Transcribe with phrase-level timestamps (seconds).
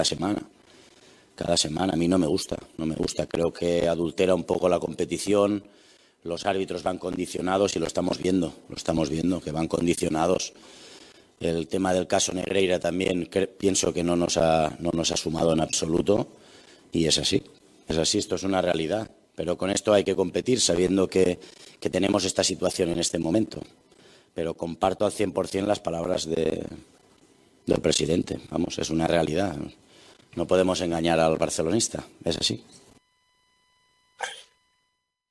[0.00, 0.42] cada semana.
[1.36, 1.92] Cada semana.
[1.92, 3.26] A mí no me gusta, no me gusta.
[3.26, 5.62] Creo que adultera un poco la competición.
[6.24, 10.54] Los árbitros van condicionados y lo estamos viendo, lo estamos viendo, que van condicionados.
[11.38, 15.52] El tema del caso Negreira también pienso que no nos, ha, no nos ha sumado
[15.52, 16.28] en absoluto
[16.92, 17.42] y es así,
[17.88, 19.10] es así, esto es una realidad.
[19.34, 21.38] Pero con esto hay que competir sabiendo que,
[21.78, 23.60] que tenemos esta situación en este momento.
[24.34, 26.64] Pero comparto al 100% las palabras de,
[27.66, 28.38] del presidente.
[28.50, 29.56] Vamos, es una realidad.
[30.36, 32.64] No podemos engañar al barcelonista, es así.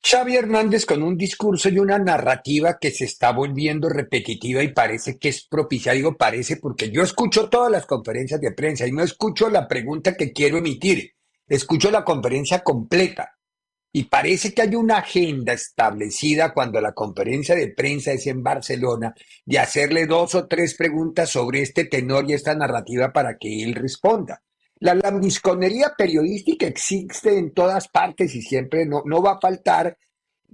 [0.01, 5.19] Xavi Hernández con un discurso y una narrativa que se está volviendo repetitiva y parece
[5.19, 5.93] que es propicia.
[5.93, 10.15] Digo parece porque yo escucho todas las conferencias de prensa y no escucho la pregunta
[10.15, 11.13] que quiero emitir.
[11.47, 13.35] Escucho la conferencia completa.
[13.91, 19.13] Y parece que hay una agenda establecida cuando la conferencia de prensa es en Barcelona
[19.45, 23.75] de hacerle dos o tres preguntas sobre este tenor y esta narrativa para que él
[23.75, 24.41] responda.
[24.79, 29.97] La lambisconería periodística existe en todas partes y siempre no, no va a faltar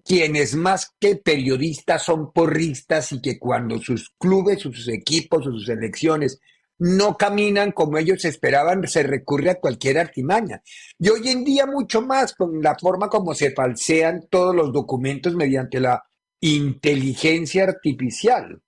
[0.03, 5.69] quienes más que periodistas son porristas y que cuando sus clubes, sus equipos o sus
[5.69, 6.39] elecciones
[6.77, 10.61] no caminan como ellos esperaban, se recurre a cualquier artimaña.
[10.99, 15.35] Y hoy en día mucho más con la forma como se falsean todos los documentos
[15.35, 16.03] mediante la
[16.41, 18.61] inteligencia artificial.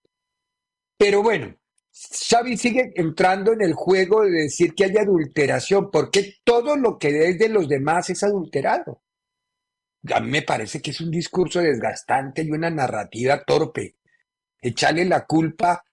[0.97, 1.56] Pero bueno,
[2.12, 7.30] Xavi sigue entrando en el juego de decir que hay adulteración, porque todo lo que
[7.30, 9.02] es de los demás es adulterado.
[10.13, 13.96] A mí me parece que es un discurso desgastante y una narrativa torpe.
[14.62, 15.84] Echarle la culpa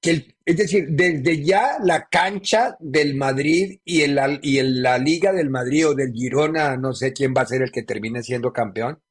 [0.00, 5.32] que es decir, desde ya la cancha del Madrid y, en la, y la Liga
[5.32, 8.52] del Madrid o del Girona, no sé quién va a ser el que termine siendo
[8.52, 9.02] campeón,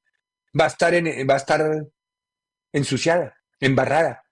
[0.60, 1.88] va a estar, en, va a estar
[2.72, 4.24] ensuciada, embarrada,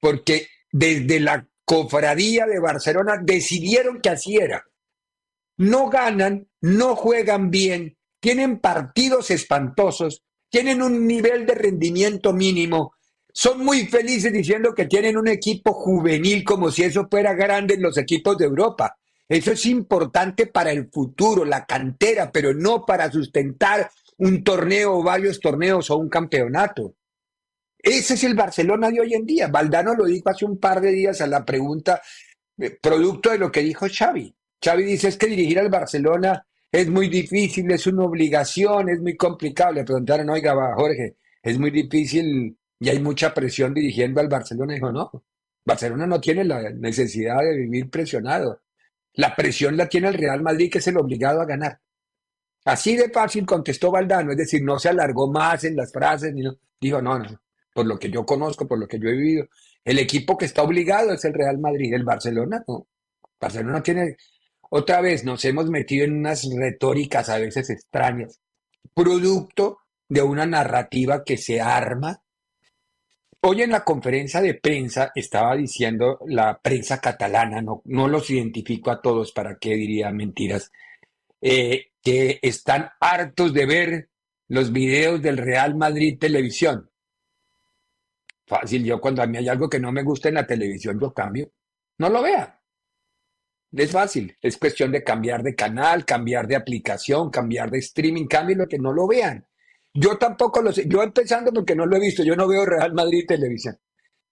[0.00, 4.64] porque desde la cofradía de Barcelona decidieron que así era.
[5.56, 12.92] No ganan, no juegan bien, tienen partidos espantosos, tienen un nivel de rendimiento mínimo,
[13.40, 17.82] son muy felices diciendo que tienen un equipo juvenil como si eso fuera grande en
[17.82, 18.96] los equipos de Europa.
[19.28, 25.38] Eso es importante para el futuro, la cantera, pero no para sustentar un torneo varios
[25.38, 26.94] torneos o un campeonato.
[27.88, 29.48] Ese es el Barcelona de hoy en día.
[29.48, 32.02] Valdano lo dijo hace un par de días a la pregunta,
[32.58, 34.34] eh, producto de lo que dijo Xavi.
[34.62, 39.16] Xavi dice es que dirigir al Barcelona es muy difícil, es una obligación, es muy
[39.16, 39.72] complicado.
[39.72, 44.74] Le preguntaron, oiga, Jorge, es muy difícil y hay mucha presión dirigiendo al Barcelona.
[44.74, 45.24] Dijo, no,
[45.64, 48.60] Barcelona no tiene la necesidad de vivir presionado.
[49.14, 51.80] La presión la tiene el Real Madrid, que es el obligado a ganar.
[52.66, 56.42] Así de fácil contestó Valdano, es decir, no se alargó más en las frases, ni
[56.78, 57.40] dijo, no, no,
[57.72, 59.46] por lo que yo conozco, por lo que yo he vivido,
[59.84, 62.86] el equipo que está obligado es el Real Madrid, el Barcelona no.
[63.40, 64.16] Barcelona tiene,
[64.70, 68.40] otra vez nos hemos metido en unas retóricas a veces extrañas,
[68.94, 69.78] producto
[70.08, 72.22] de una narrativa que se arma
[73.40, 79.00] Hoy en la conferencia de prensa estaba diciendo la prensa catalana, no, los identifico a
[79.00, 80.72] todos, ¿para qué diría mentiras?
[81.40, 84.08] Eh, que están hartos de ver
[84.48, 86.90] los videos del Real Madrid Televisión.
[88.48, 91.12] Fácil, yo cuando a mí hay algo que no me gusta en la televisión, yo
[91.12, 91.52] cambio.
[91.98, 92.60] No lo vea.
[93.70, 98.60] Es fácil, es cuestión de cambiar de canal, cambiar de aplicación, cambiar de streaming, cambien
[98.60, 99.46] lo que no lo vean.
[99.92, 100.84] Yo tampoco lo sé.
[100.88, 102.22] Yo empezando porque no lo he visto.
[102.22, 103.76] Yo no veo Real Madrid televisión.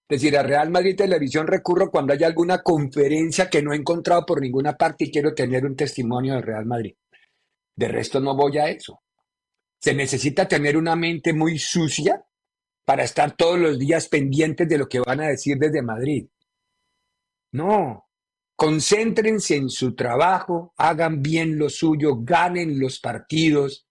[0.08, 4.24] Es decir, a Real Madrid Televisión recurro cuando hay alguna conferencia que no he encontrado
[4.24, 6.94] por ninguna parte y quiero tener un testimonio de Real Madrid.
[7.74, 9.02] De resto no voy a eso.
[9.80, 12.24] Se necesita tener una mente muy sucia
[12.86, 16.28] para estar todos los días pendientes de lo que van a decir desde Madrid.
[17.52, 18.08] No,
[18.54, 23.88] concéntrense en su trabajo, hagan bien lo suyo, ganen los partidos,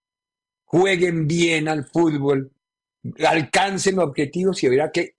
[0.63, 2.53] jueguen bien al fútbol,
[3.27, 5.15] alcancen objetivos y verá que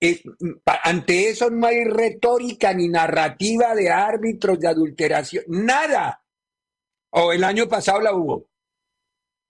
[0.83, 6.25] ante eso no hay retórica ni narrativa de árbitros de adulteración, nada.
[7.11, 8.49] O el año pasado la hubo.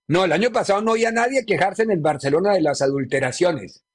[0.09, 3.86] No, el año pasado no había nadie quejarse en el Barcelona de las adulteraciones.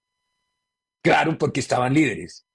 [1.03, 2.47] Claro, porque estaban líderes.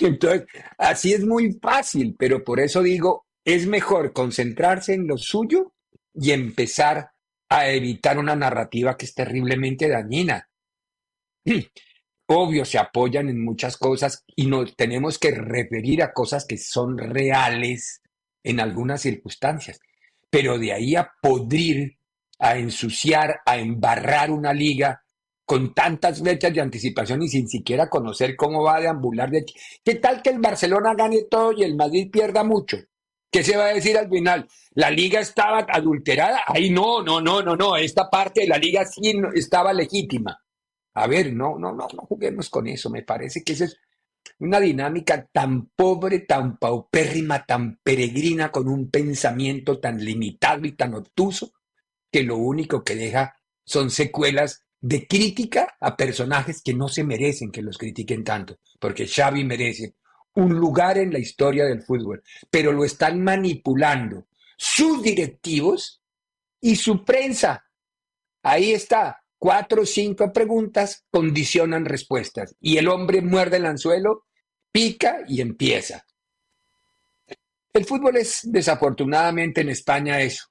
[0.00, 0.46] Entonces,
[0.76, 5.72] así es muy fácil, pero por eso digo, es mejor concentrarse en lo suyo
[6.14, 7.10] y empezar
[7.48, 10.48] a evitar una narrativa que es terriblemente dañina.
[12.30, 16.98] Obvio, se apoyan en muchas cosas y nos tenemos que referir a cosas que son
[16.98, 18.02] reales
[18.44, 19.80] en algunas circunstancias,
[20.28, 21.98] pero de ahí a podrir,
[22.38, 25.02] a ensuciar, a embarrar una liga
[25.48, 29.30] con tantas fechas de anticipación y sin siquiera conocer cómo va a deambular.
[29.30, 29.46] De...
[29.82, 32.76] ¿Qué tal que el Barcelona gane todo y el Madrid pierda mucho?
[33.32, 34.46] ¿Qué se va a decir al final?
[34.72, 36.40] ¿La liga estaba adulterada?
[36.46, 37.78] Ay, no, no, no, no, no.
[37.78, 39.00] Esta parte de la liga sí
[39.34, 40.38] estaba legítima.
[40.92, 42.90] A ver, no, no, no, no juguemos con eso.
[42.90, 43.78] Me parece que esa es
[44.40, 50.92] una dinámica tan pobre, tan paupérrima, tan peregrina, con un pensamiento tan limitado y tan
[50.92, 51.52] obtuso,
[52.12, 53.34] que lo único que deja
[53.64, 59.08] son secuelas de crítica a personajes que no se merecen que los critiquen tanto, porque
[59.08, 59.94] Xavi merece
[60.34, 64.26] un lugar en la historia del fútbol, pero lo están manipulando
[64.56, 66.02] sus directivos
[66.60, 67.64] y su prensa.
[68.42, 74.26] Ahí está, cuatro o cinco preguntas condicionan respuestas y el hombre muerde el anzuelo,
[74.70, 76.04] pica y empieza.
[77.72, 80.46] El fútbol es desafortunadamente en España eso.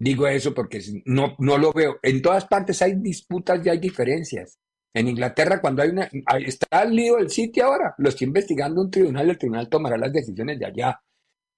[0.00, 1.98] Digo eso porque no, no lo veo.
[2.02, 4.58] En todas partes hay disputas y hay diferencias.
[4.94, 6.10] En Inglaterra, cuando hay una.
[6.38, 7.94] Está el lío del sitio ahora.
[7.98, 9.28] Lo está investigando un tribunal.
[9.28, 11.00] El tribunal tomará las decisiones de allá.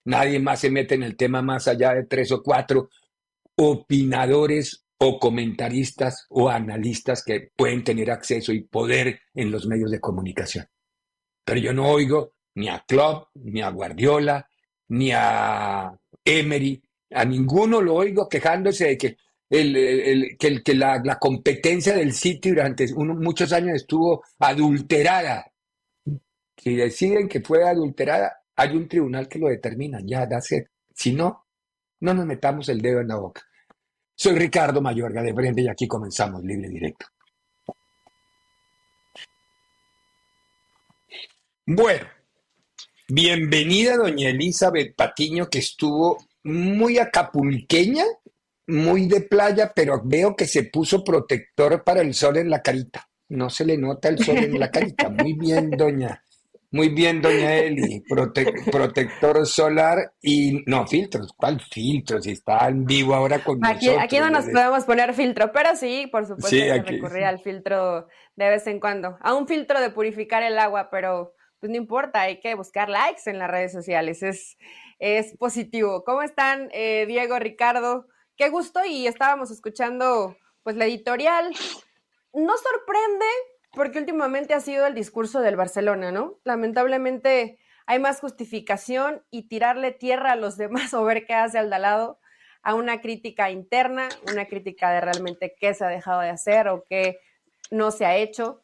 [0.07, 2.91] Nadie más se mete en el tema más allá de tres o cuatro
[3.57, 10.01] opinadores o comentaristas o analistas que pueden tener acceso y poder en los medios de
[10.01, 10.67] comunicación.
[11.45, 14.49] Pero yo no oigo ni a Klopp, ni a Guardiola,
[14.89, 16.83] ni a Emery,
[17.15, 19.17] a ninguno lo oigo quejándose de que,
[19.51, 25.53] el, que, la, competencia del sitio durante muchos años estuvo adulterada.
[26.57, 30.65] Si deciden que fue adulterada, hay un tribunal que lo determina, ya, da sed.
[30.95, 31.47] Si no,
[32.01, 33.43] no nos metamos el dedo en la boca.
[34.15, 37.07] Soy Ricardo Mayorga de Frente y aquí comenzamos Libre Directo.
[41.67, 42.07] Bueno,
[43.09, 48.05] bienvenida doña Elizabeth Patiño que estuvo muy acapulqueña,
[48.67, 53.09] muy de playa, pero veo que se puso protector para el sol en la carita.
[53.29, 55.09] No se le nota el sol en la carita.
[55.09, 56.23] Muy bien, doña.
[56.71, 58.03] Muy bien, doña Eli.
[58.71, 61.33] protector solar y no filtros.
[61.37, 62.21] ¿Cuál filtro?
[62.23, 64.05] Si está en vivo ahora con aquí, nosotros.
[64.05, 68.09] Aquí no nos podemos poner filtro, pero sí, por supuesto, sí, que recurrir al filtro
[68.37, 69.19] de vez en cuando.
[69.21, 73.23] A un filtro de purificar el agua, pero pues no importa, hay que buscar likes
[73.27, 74.23] en las redes sociales.
[74.23, 74.57] Es,
[75.03, 76.05] es positivo.
[76.05, 78.07] ¿Cómo están, eh, Diego, Ricardo?
[78.37, 81.53] Qué gusto y estábamos escuchando pues la editorial.
[82.33, 83.27] No sorprende
[83.73, 86.39] porque últimamente ha sido el discurso del Barcelona, ¿no?
[86.45, 91.69] Lamentablemente hay más justificación y tirarle tierra a los demás o ver qué hace al
[91.69, 92.21] de lado
[92.63, 96.85] a una crítica interna, una crítica de realmente qué se ha dejado de hacer o
[96.85, 97.19] qué
[97.73, 98.63] no se ha hecho.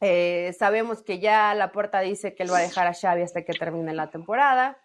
[0.00, 3.42] Eh, sabemos que ya la puerta dice que él va a dejar a Xavi hasta
[3.44, 4.78] que termine la temporada.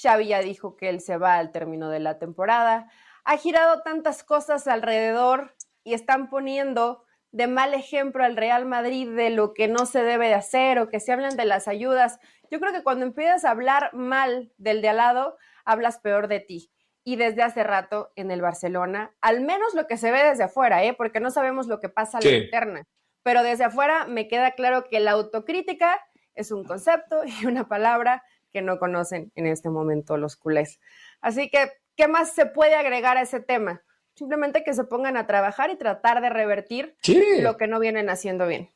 [0.00, 2.90] Xavi ya dijo que él se va al término de la temporada.
[3.24, 9.30] Ha girado tantas cosas alrededor y están poniendo de mal ejemplo al Real Madrid de
[9.30, 12.18] lo que no se debe de hacer o que se hablan de las ayudas.
[12.50, 16.40] Yo creo que cuando empiezas a hablar mal del de al lado, hablas peor de
[16.40, 16.70] ti.
[17.04, 20.84] Y desde hace rato en el Barcelona, al menos lo que se ve desde afuera,
[20.84, 20.94] ¿eh?
[20.94, 22.82] porque no sabemos lo que pasa a la interna,
[23.22, 25.98] pero desde afuera me queda claro que la autocrítica
[26.34, 30.80] es un concepto y una palabra que no conocen en este momento los culés.
[31.20, 33.82] Así que, ¿qué más se puede agregar a ese tema?
[34.14, 36.96] Simplemente que se pongan a trabajar y tratar de revertir
[37.40, 38.70] lo que no vienen haciendo bien.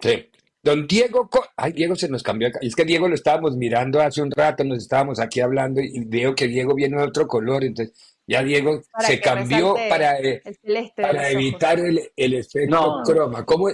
[0.00, 0.30] Sí.
[0.62, 2.48] Don Diego, ay, Diego se nos cambió.
[2.60, 6.34] Es que Diego lo estábamos mirando hace un rato, nos estábamos aquí hablando y veo
[6.34, 7.62] que Diego viene de otro color.
[7.62, 10.42] Entonces, Ya Diego se cambió para, eh,
[10.96, 13.44] para evitar el, efecto croma.
[13.46, 13.68] ¿Cómo,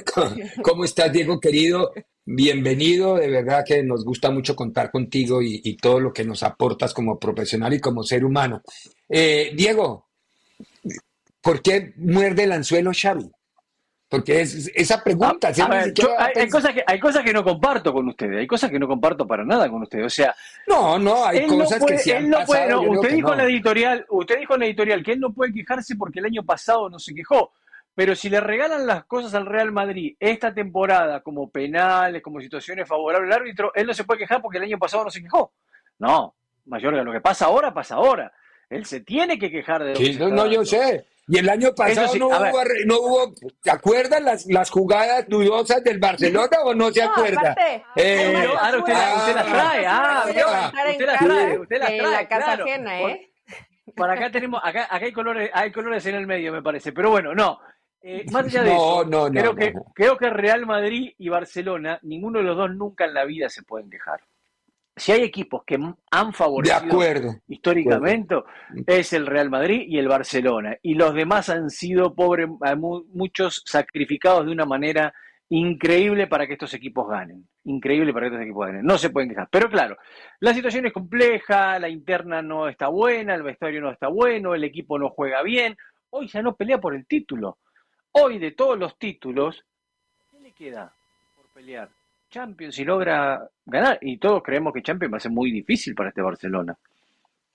[0.62, 1.92] cómo, estás, Diego querido?
[2.24, 6.92] Bienvenido, de verdad que nos gusta mucho contar contigo y, todo lo que nos aportas
[6.92, 8.62] como profesional y como ser humano.
[9.08, 10.08] Eh, Diego,
[11.40, 13.30] ¿por qué muerde el anzuelo Xavi?
[14.12, 15.48] Porque es, esa pregunta.
[15.48, 19.26] hay, cosas que, hay cosas que no comparto con ustedes, hay cosas que no comparto
[19.26, 20.04] para nada con ustedes.
[20.04, 24.60] O sea, no, no, hay cosas que usted dijo en la editorial, usted dijo en
[24.60, 27.52] la editorial que él no puede quejarse porque el año pasado no se quejó.
[27.94, 32.86] Pero si le regalan las cosas al Real Madrid esta temporada como penales, como situaciones
[32.86, 35.54] favorables al árbitro, él no se puede quejar porque el año pasado no se quejó.
[36.00, 36.34] No,
[36.66, 38.30] Mayor, lo que pasa ahora, pasa ahora.
[38.72, 41.04] Él se tiene que quejar de lo sí, no, yo sé.
[41.28, 45.98] Y el año pasado no, hubo, no, hubo, ¿te acuerdan las, las jugadas dudosas del
[45.98, 47.54] Barcelona o no se acuerda?
[47.96, 52.12] eh, ahora usted, usted, las trae, ah, usted las trae, usted las trae.
[52.12, 53.30] La casa ajena, ¿eh?
[53.94, 57.10] Por, acá tenemos, acá, acá hay colores, hay colores en el medio, me parece, pero
[57.10, 57.60] bueno, no.
[58.00, 62.46] Eh, más allá de eso, creo, que, creo que Real Madrid y Barcelona, ninguno de
[62.46, 64.20] los dos nunca en la vida se pueden quejar
[64.96, 65.78] si hay equipos que
[66.10, 68.36] han favorecido históricamente,
[68.86, 70.76] es el Real Madrid y el Barcelona.
[70.82, 72.48] Y los demás han sido pobres,
[73.12, 75.14] muchos sacrificados de una manera
[75.48, 77.48] increíble para que estos equipos ganen.
[77.64, 78.84] Increíble para que estos equipos ganen.
[78.84, 79.48] No se pueden quejar.
[79.50, 79.96] Pero claro,
[80.40, 84.64] la situación es compleja, la interna no está buena, el vestuario no está bueno, el
[84.64, 85.76] equipo no juega bien.
[86.10, 87.58] Hoy ya no pelea por el título.
[88.12, 89.64] Hoy de todos los títulos,
[90.30, 90.94] ¿qué le queda
[91.34, 91.88] por pelear?
[92.32, 93.98] Champions y logra ganar.
[94.00, 96.76] Y todos creemos que Champions va a ser muy difícil para este Barcelona.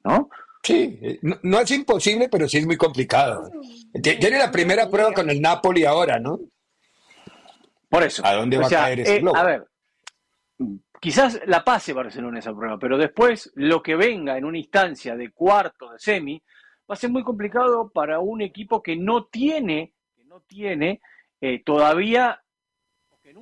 [0.04, 0.30] ¿No?
[0.62, 3.50] Sí, eh, no, es imposible, pero sí es muy complicado.
[4.02, 6.40] Tiene la primera prueba con el Napoli ahora, ¿no?
[7.90, 8.24] Por eso.
[8.26, 9.68] ¿A dónde va a caer ese eh, A ver,
[11.00, 15.32] quizás la pase Barcelona esa prueba, pero después lo que venga en una instancia de
[15.32, 16.42] cuarto, de semi,
[16.90, 21.02] va a ser muy complicado para un equipo que no tiene, que no tiene
[21.42, 22.42] eh, todavía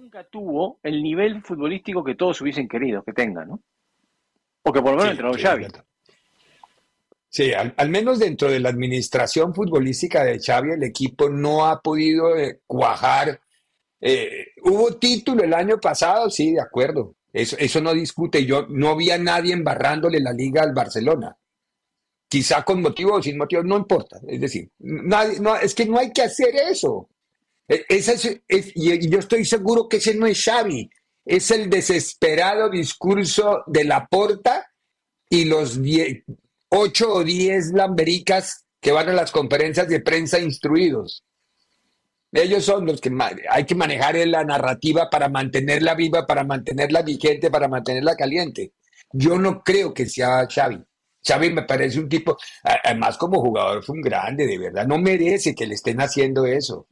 [0.05, 3.59] nunca tuvo el nivel futbolístico que todos hubiesen querido que tenga, ¿no?
[4.61, 5.65] O que por lo menos entró Xavi.
[7.27, 12.37] Sí, al, menos dentro de la administración futbolística de Xavi, el equipo no ha podido
[12.37, 13.41] eh, cuajar.
[13.99, 17.15] Eh, hubo título el año pasado, sí, de acuerdo.
[17.33, 18.45] Eso, eso no discute.
[18.45, 21.35] Yo no había nadie embarrándole la liga al Barcelona.
[22.29, 24.19] Quizá con motivo o sin motivo, no importa.
[24.27, 27.09] Es decir, nadie, no, es que no hay que hacer eso.
[27.67, 30.89] E, es, y yo estoy seguro que ese no es Xavi,
[31.25, 34.67] es el desesperado discurso de la porta
[35.29, 35.79] y los
[36.69, 41.23] 8 o 10 lambericas que van a las conferencias de prensa instruidos.
[42.31, 43.11] Ellos son los que
[43.49, 48.73] hay que manejar la narrativa para mantenerla viva, para mantenerla vigente, para mantenerla caliente.
[49.11, 50.83] Yo no creo que sea Xavi.
[51.25, 55.55] Xavi me parece un tipo, además como jugador fue un grande, de verdad, no merece
[55.55, 56.87] que le estén haciendo eso.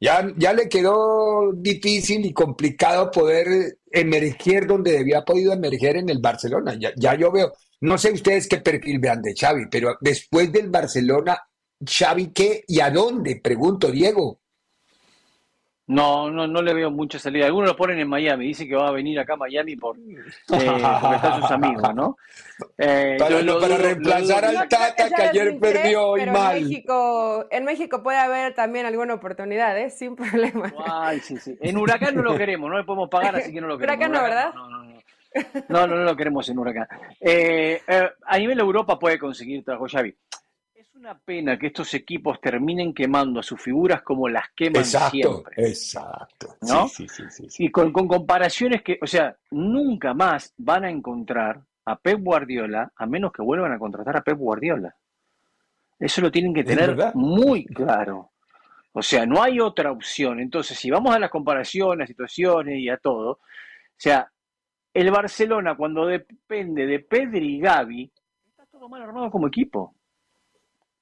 [0.00, 6.20] Ya, ya le quedó difícil y complicado poder emerger donde debía podido emerger en el
[6.20, 6.76] Barcelona.
[6.78, 10.70] Ya, ya yo veo, no sé ustedes qué perfil vean de Xavi, pero después del
[10.70, 11.40] Barcelona,
[11.84, 13.40] Xavi, ¿qué y a dónde?
[13.42, 14.40] Pregunto, Diego.
[15.88, 17.46] No, no, no le veo mucha salida.
[17.46, 20.18] Algunos lo ponen en Miami, dicen que va a venir acá a Miami por, eh,
[20.46, 22.16] porque están sus amigos, ¿no?
[22.76, 26.56] Eh, para, reemplazar al Tata que ayer perdió y mal.
[26.56, 29.90] En México, en México puede haber también alguna oportunidad, ¿eh?
[29.90, 30.74] sin problema.
[30.84, 31.56] Ay, sí, sí.
[31.60, 33.96] En Huracán no lo queremos, no le podemos pagar, así que no lo queremos.
[33.96, 34.52] Huracán no, ¿verdad?
[34.54, 34.98] No, no, no.
[35.68, 36.88] No, no, lo queremos en Huracán.
[37.20, 40.12] Eh, eh, a nivel Europa puede conseguir trabajo Xavi
[40.98, 45.54] una pena que estos equipos terminen quemando a sus figuras como las queman siempre.
[45.56, 46.88] Exacto, ¿no?
[46.88, 51.96] Sí, sí, sí, y con, comparaciones que, o sea, nunca más van a encontrar a
[51.96, 54.94] Pep Guardiola a menos que vuelvan a contratar a Pep Guardiola.
[56.00, 58.32] Eso lo tienen que tener muy claro.
[58.92, 60.40] O sea, no hay otra opción.
[60.40, 63.40] Entonces, si vamos a las comparaciones, a situaciones y a todo, o
[63.96, 64.28] sea,
[64.92, 68.12] el Barcelona cuando depende de Pedri y Gaby,
[68.50, 69.94] está todo mal armado como equipo.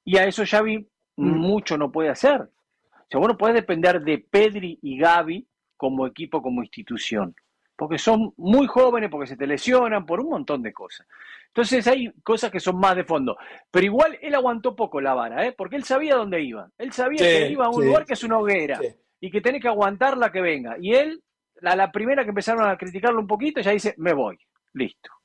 [0.06, 0.78] Y a eso Xavi
[1.16, 1.30] mm.
[1.36, 2.40] mucho no puede hacer.
[2.40, 5.46] O sea, bueno, puede depender de Pedri y Gaby
[5.76, 7.34] como equipo, como institución.
[7.74, 11.06] Porque son muy jóvenes, porque se te lesionan, por un montón de cosas.
[11.48, 13.36] Entonces hay cosas que son más de fondo.
[13.70, 15.52] Pero igual él aguantó poco la vara, ¿eh?
[15.52, 16.70] porque él sabía dónde iba.
[16.78, 18.80] Él sabía que iba a un lugar que es una hoguera
[19.20, 20.76] y que tiene que aguantar la que venga.
[20.80, 21.22] Y él,
[21.60, 24.38] la, la primera que empezaron a criticarlo un poquito, ya dice, me voy.
[24.72, 25.15] Listo.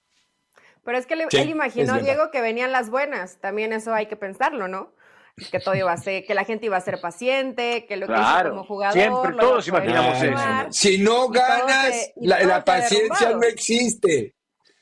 [0.84, 3.40] Pero es que él imaginó, Diego, que venían las buenas.
[3.40, 4.94] También eso hay que pensarlo, ¿no?
[5.52, 8.14] Que todo iba a ser, que la gente iba a ser paciente, que lo que
[8.14, 8.94] hizo como jugador.
[8.94, 10.38] Siempre, todos imaginamos eso.
[10.72, 14.36] Si no ganas, la, paciencia no existe.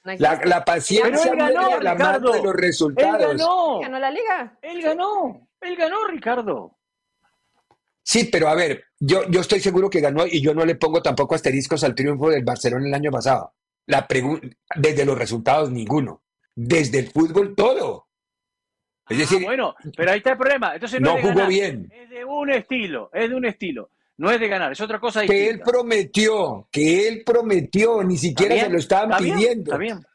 [0.03, 3.21] la, paciencia ganó, la mano de los resultados.
[3.21, 3.79] Él ganó.
[3.79, 4.57] ganó la liga.
[4.61, 5.47] Él ganó.
[5.61, 6.77] Él ganó, Ricardo.
[8.01, 11.01] Sí, pero a ver, yo, yo estoy seguro que ganó y yo no le pongo
[11.01, 13.53] tampoco asteriscos al triunfo del Barcelona el año pasado.
[13.85, 14.07] La
[14.75, 16.23] desde los resultados, ninguno.
[16.55, 18.07] Desde el fútbol, todo.
[19.09, 20.75] Es ah, decir, bueno, pero ahí está el problema.
[20.75, 21.91] Entonces no, jugó bien.
[21.91, 23.89] Es de un estilo, es de un estilo.
[24.17, 28.59] No es de ganar, es otra cosa Que él prometió, que él prometió, ni siquiera
[28.59, 29.71] se lo estaban pidiendo.
[29.71, 30.05] está bien.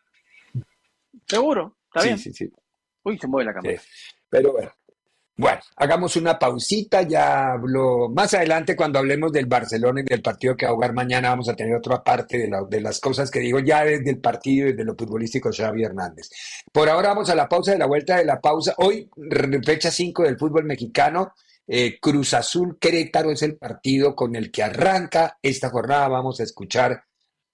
[1.26, 2.18] Seguro, está bien.
[2.18, 2.52] Sí, sí.
[3.02, 3.80] Uy, se mueve la cámara.
[4.28, 4.70] Pero bueno.
[5.36, 10.56] Bueno, hagamos una pausita, ya hablo más adelante cuando hablemos del Barcelona y del partido
[10.56, 13.58] que va a jugar mañana, vamos a tener otra parte de, las cosas que digo
[13.58, 16.30] ya desde el partido desde lo futbolístico Xavi Hernández.
[16.72, 18.74] Por ahora vamos a la pausa de la vuelta de la pausa.
[18.78, 19.10] Hoy,
[19.64, 21.32] fecha 5 del fútbol mexicano,
[21.66, 26.06] eh, Cruz Azul Querétaro es el partido con el que arranca esta jornada.
[26.06, 27.02] Vamos a escuchar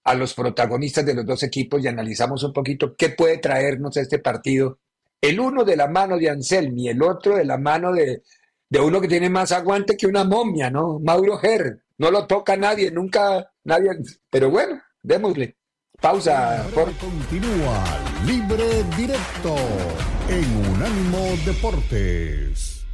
[0.05, 4.19] a los protagonistas de los dos equipos y analizamos un poquito qué puede traernos este
[4.19, 4.81] partido
[5.21, 8.23] el uno de la mano de Anselmi, el otro de la mano de,
[8.81, 10.99] uno que tiene más aguante que una momia, ¿no?
[11.01, 11.83] Mauro Ger.
[11.99, 13.91] No lo toca nadie, nunca nadie.
[14.31, 15.59] Pero bueno, démosle.
[16.01, 16.67] Pausa.
[16.75, 16.91] Por...
[16.97, 17.85] Continúa
[18.25, 19.55] libre directo
[20.29, 22.87] en Unánimo Deportes.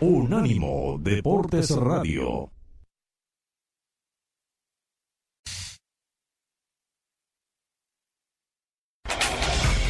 [0.00, 2.50] Unánimo Deportes Radio.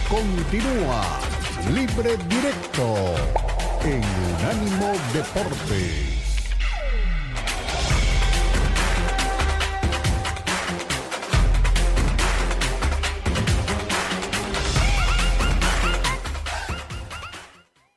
[0.09, 1.03] Continúa
[1.75, 3.15] Libre Directo
[3.85, 4.01] en
[4.33, 6.49] Unánimo Deportes.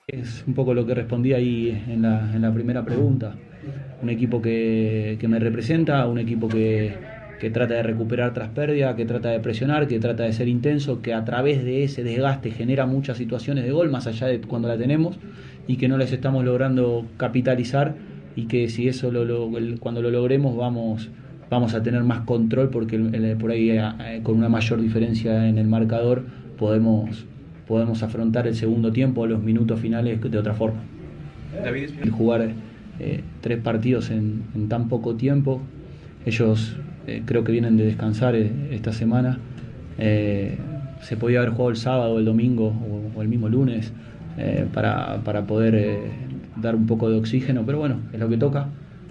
[0.06, 3.38] Es un poco lo que respondí ahí en la, en la primera pregunta.
[4.01, 6.94] Un equipo que, que me representa, un equipo que,
[7.42, 11.02] que trata de recuperar tras pérdida, que trata de presionar, que trata de ser intenso,
[11.02, 14.68] que a través de ese desgaste genera muchas situaciones de gol, más allá de cuando
[14.68, 15.18] la tenemos,
[15.66, 17.96] y que no les estamos logrando capitalizar,
[18.36, 21.10] y que si eso lo, cuando lo logremos vamos,
[21.50, 23.00] vamos a tener más control, porque
[23.40, 26.24] por ahí eh, con una mayor diferencia en el marcador
[26.60, 27.26] podemos,
[27.68, 30.82] podemos afrontar el segundo tiempo, los minutos finales de otra forma.
[32.04, 32.51] El jugar
[33.00, 35.60] eh, tres partidos en, en tan poco tiempo,
[36.24, 39.40] ellos eh, creo que vienen de descansar eh, esta semana.
[39.98, 40.57] Eh,
[41.01, 42.74] se podía haber jugado el sábado, el domingo
[43.16, 43.92] o, el mismo lunes
[44.74, 46.00] para, poder
[46.55, 48.70] dar un poco de oxígeno, pero bueno, es lo que toca.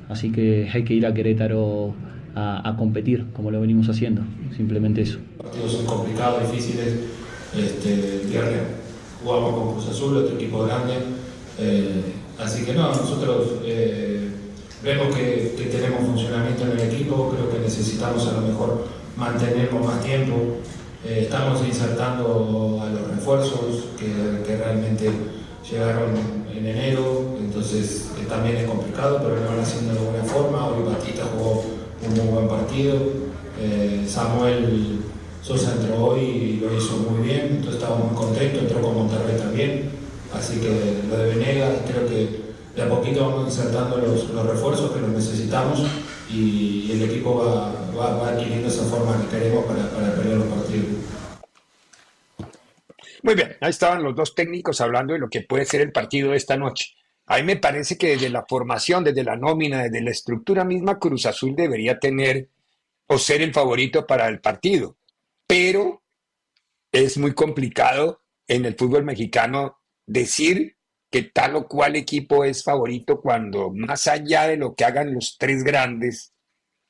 [0.08, 1.94] Así que hay que ir a Querétaro
[2.34, 4.22] a, competir, como lo venimos haciendo,
[4.56, 5.18] simplemente eso.
[5.36, 7.00] Partidos son complicados, difíciles.
[7.56, 8.60] Este, viernes
[9.22, 10.94] jugamos con Cruz Azul, otro equipo grande.
[12.38, 13.60] así que no, nosotros
[14.82, 20.02] Vemos que, tenemos funcionamiento en el equipo, creo que necesitamos a lo mejor mantenernos más
[20.02, 20.36] tiempo.
[21.04, 25.10] Eh, estamos insertando a los refuerzos que, realmente
[25.70, 26.14] llegaron
[26.50, 30.68] en enero, entonces eh, también es complicado, pero lo van haciendo de buena forma.
[30.68, 31.62] Hoy Batista jugó
[32.06, 32.96] un muy buen partido.
[33.60, 35.00] Eh, Samuel
[35.42, 39.36] Sosa entró hoy y lo hizo muy bien, entonces estamos muy contentos, entró con Monterrey
[39.36, 39.90] también.
[40.32, 42.49] Así que lo de Venegas creo que
[42.80, 45.80] de a poquito vamos insertando los, refuerzos que los necesitamos
[46.30, 47.36] y, el equipo
[47.96, 50.86] va, adquiriendo esa forma que queremos para, para pelear los partidos.
[53.22, 56.30] Muy bien, ahí estaban los dos técnicos hablando de lo que puede ser el partido
[56.30, 56.94] de esta noche.
[57.26, 60.98] A mí me parece que desde la formación, desde la nómina, desde la estructura misma,
[60.98, 62.48] Cruz Azul debería tener
[63.06, 64.96] o ser el favorito para el partido.
[65.46, 66.02] Pero
[66.90, 70.76] es muy complicado en el fútbol mexicano decir
[71.10, 75.36] que tal o cual equipo es favorito cuando más allá de lo que hagan los
[75.38, 76.32] tres grandes,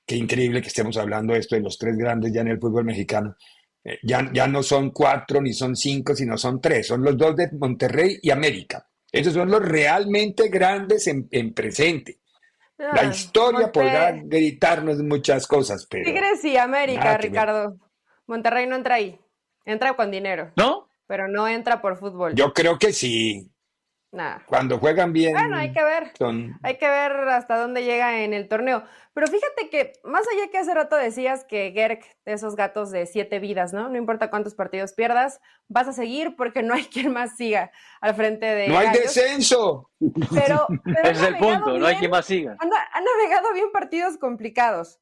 [0.07, 2.85] qué increíble que estemos hablando de esto de los tres grandes ya en el fútbol
[2.85, 3.35] mexicano,
[3.83, 7.35] eh, ya, ya no son cuatro ni son cinco, sino son tres, son los dos
[7.35, 8.87] de Monterrey y América.
[9.11, 12.21] Esos son los realmente grandes en, presente.
[12.79, 16.05] La ah, historia podrá gritarnos muchas cosas, pero...
[16.05, 17.77] Tigres y América, Ricardo.
[18.27, 19.19] Monterrey no entra ahí.
[19.65, 20.53] Entra con dinero.
[20.57, 20.89] ¿No?
[21.07, 22.35] Pero no entra por fútbol.
[22.35, 23.50] Yo creo que sí.
[24.47, 25.35] Cuando juegan bien.
[25.35, 26.13] Bueno, hay que ver.
[26.65, 28.83] Hay que ver hasta dónde llega en el torneo.
[29.15, 33.07] Pero fíjate que, más allá que hace rato decías que Gerk, de esos gatos de
[33.07, 33.89] siete vidas, ¿no?
[33.89, 37.71] No importa cuántos partidos pierdas, vas a seguir porque no hay quien más siga
[38.01, 38.69] al frente de.
[38.69, 39.91] ¡No hay descenso!
[40.35, 40.67] Pero.
[41.05, 42.57] es el punto, no hay quien más siga.
[42.59, 44.99] Han, navegado bien partidos complicados.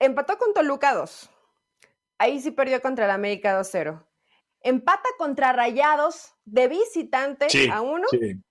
[0.00, 1.30] Empató con Toluca 2.
[2.18, 4.04] Ahí sí perdió contra el América 2-0
[4.64, 8.06] empata contra Rayados de visitante a uno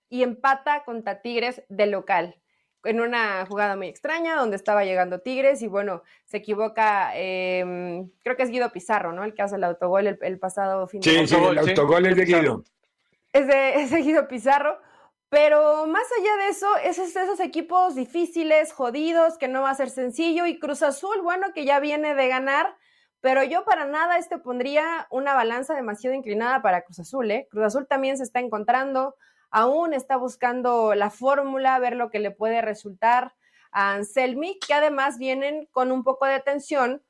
[0.08, 2.36] y empata contra Tigres de local.
[2.84, 8.36] en una jugada muy extraña donde estaba llegando Tigres y bueno, se equivoca, em, creo
[8.36, 9.22] que es Guido Pizarro, ¿no?
[9.22, 11.48] El que hace el autogol el, pasado fin de semana.
[11.48, 12.64] Sí, el autogol es de Guido.
[13.32, 14.80] Es de, es de Guido Pizarro.
[15.32, 19.88] Pero más allá de eso, es esos equipos difíciles, jodidos, que no va a ser
[19.88, 20.44] sencillo.
[20.44, 22.76] Y Cruz Azul, bueno, que ya viene de ganar,
[23.22, 27.30] pero yo para nada este pondría una balanza demasiado inclinada para Cruz Azul.
[27.30, 27.46] ¿eh?
[27.50, 29.14] Cruz Azul también se está encontrando,
[29.50, 33.32] aún está buscando la fórmula, ver lo que le puede resultar
[33.70, 37.00] a Anselmi, que además vienen con un poco de tensión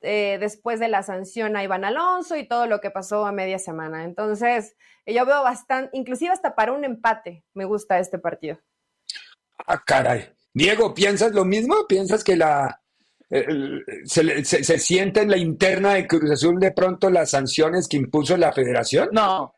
[0.00, 3.60] eh, después de la sanción a Iván Alonso y todo lo que pasó a media
[3.60, 4.02] semana.
[4.02, 4.74] Entonces,
[5.06, 8.58] yo veo bastante, inclusive hasta para un empate, me gusta este partido.
[9.64, 10.28] Ah, caray.
[10.52, 11.86] Diego, ¿piensas lo mismo?
[11.88, 12.81] ¿Piensas que la
[14.04, 18.36] se, se, siente en la interna de Cruz Azul de pronto las sanciones que impuso
[18.36, 19.08] la federación?
[19.12, 19.54] No,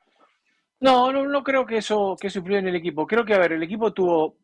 [0.81, 3.07] no, no, no creo que eso, que eso en el equipo.
[3.07, 4.37] Creo que, a ver, el equipo tuvo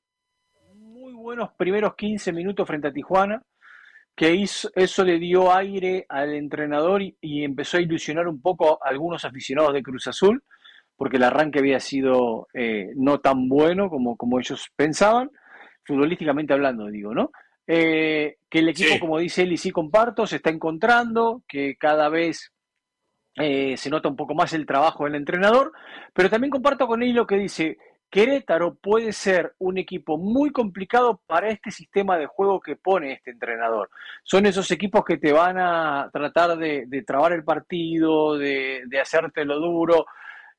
[0.74, 3.42] muy buenos primeros 15 minutos frente a Tijuana
[4.16, 8.88] que hizo, eso le dio aire al entrenador y, empezó a ilusionar un poco a
[8.88, 10.42] algunos aficionados de Cruz Azul,
[10.96, 15.30] porque el arranque había sido eh, no tan bueno como, como ellos pensaban,
[15.84, 17.30] futbolísticamente hablando, digo, ¿no?
[17.72, 22.08] Eh, que el equipo, como dice él, y sí comparto, se está encontrando, que cada
[22.08, 22.52] vez
[23.36, 25.70] eh, se nota un poco más el trabajo del entrenador,
[26.12, 27.78] pero también comparto con él lo que dice,
[28.10, 33.30] Querétaro puede ser un equipo muy complicado para este sistema de juego que pone este
[33.30, 33.88] entrenador.
[34.24, 39.60] Son esos equipos que te van a tratar de, trabar el partido, de, hacerte lo
[39.60, 40.06] duro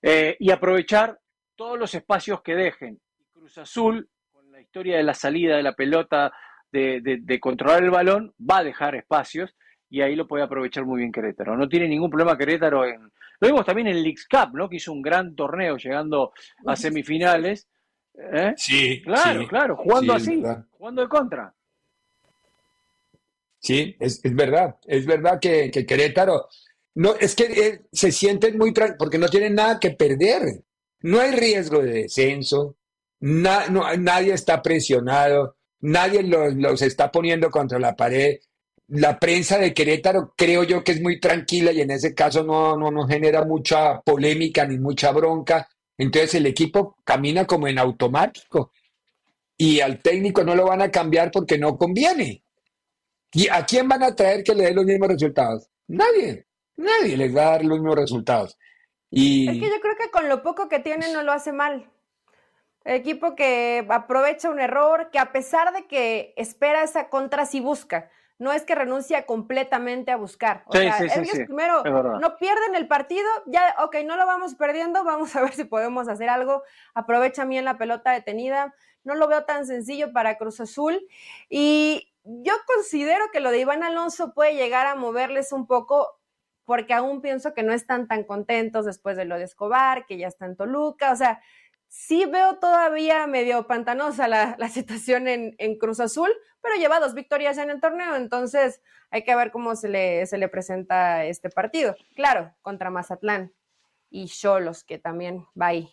[0.01, 1.19] eh, y aprovechar
[1.57, 3.01] todos los espacios que dejen.
[3.33, 6.31] Cruz Azul, con la historia de la salida de la pelota,
[6.71, 9.55] de controlar el balón, va a dejar espacios
[9.91, 11.57] y ahí lo puede aprovechar muy bien Querétaro.
[11.57, 13.11] No tiene ningún problema Querétaro en...
[13.41, 14.69] Lo vimos también en el Leagues Cup, ¿no?
[14.69, 16.31] Que hizo un gran torneo llegando
[16.65, 17.67] a semifinales.
[18.13, 18.53] ¿Eh?
[18.55, 21.53] Sí, claro, claro, jugando así, jugando de contra.
[23.59, 26.47] Sí, es, verdad, es verdad que, Querétaro,
[26.95, 30.63] no, es que eh, se sienten muy, porque no tienen nada que perder,
[31.01, 32.77] no hay riesgo de descenso,
[33.19, 38.37] nadie está presionado, nadie los, los está poniendo contra la pared,
[38.87, 42.75] la prensa de Querétaro creo yo que es muy tranquila y en ese caso no,
[42.75, 45.69] no, no genera mucha polémica ni mucha bronca.
[45.97, 48.71] Entonces el equipo camina como en automático
[49.57, 52.43] y al técnico no lo van a cambiar porque no conviene.
[53.33, 55.69] ¿Y a quién van a traer que le dé los mismos resultados?
[55.87, 58.57] Nadie, nadie les va a dar los mismos resultados.
[59.09, 59.47] Y...
[59.47, 61.90] Es que yo creo que con lo poco que tiene no lo hace mal.
[62.83, 67.59] El equipo que aprovecha un error, que a pesar de que espera esa contra, sí
[67.59, 68.09] busca
[68.41, 70.63] no es que renuncia completamente a buscar.
[70.65, 75.35] O sea, ellos primero no pierden el partido, ya, ok, no lo vamos perdiendo, vamos
[75.35, 76.63] a ver si podemos hacer algo.
[76.95, 78.73] Aprovecha bien la pelota detenida.
[79.03, 81.07] No lo veo tan sencillo para Cruz Azul.
[81.49, 86.09] Y yo considero que lo de Iván Alonso puede llegar a moverles un poco,
[86.65, 90.27] porque aún pienso que no están tan contentos después de lo de Escobar, que ya
[90.27, 91.11] está en Toluca.
[91.11, 91.41] O sea,
[91.91, 96.29] sí veo todavía medio pantanosa la, situación en, Cruz Azul,
[96.61, 100.37] pero lleva dos victorias en el torneo, entonces hay que ver cómo se le, se
[100.37, 101.95] le presenta este partido.
[102.15, 103.53] Claro, contra Mazatlán
[104.09, 105.89] y Cholos, que también va ahí.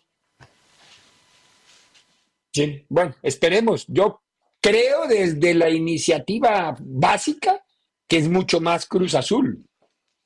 [2.53, 3.85] Sí, bueno, esperemos.
[3.87, 4.21] Yo
[4.61, 7.61] creo desde la iniciativa básica
[8.07, 9.68] que es mucho más Cruz Azul.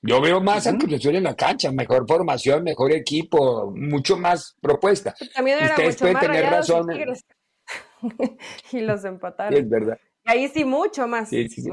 [0.05, 5.15] Yo veo más uh en la cancha, mejor formación, mejor equipo, mucho más propuesta.
[5.33, 6.87] También era Ustedes pueden tener razón.
[8.73, 9.57] Y, los empataron.
[9.57, 9.97] es verdad.
[10.25, 11.29] ahí sí, mucho más.
[11.29, 11.63] Sí, sí,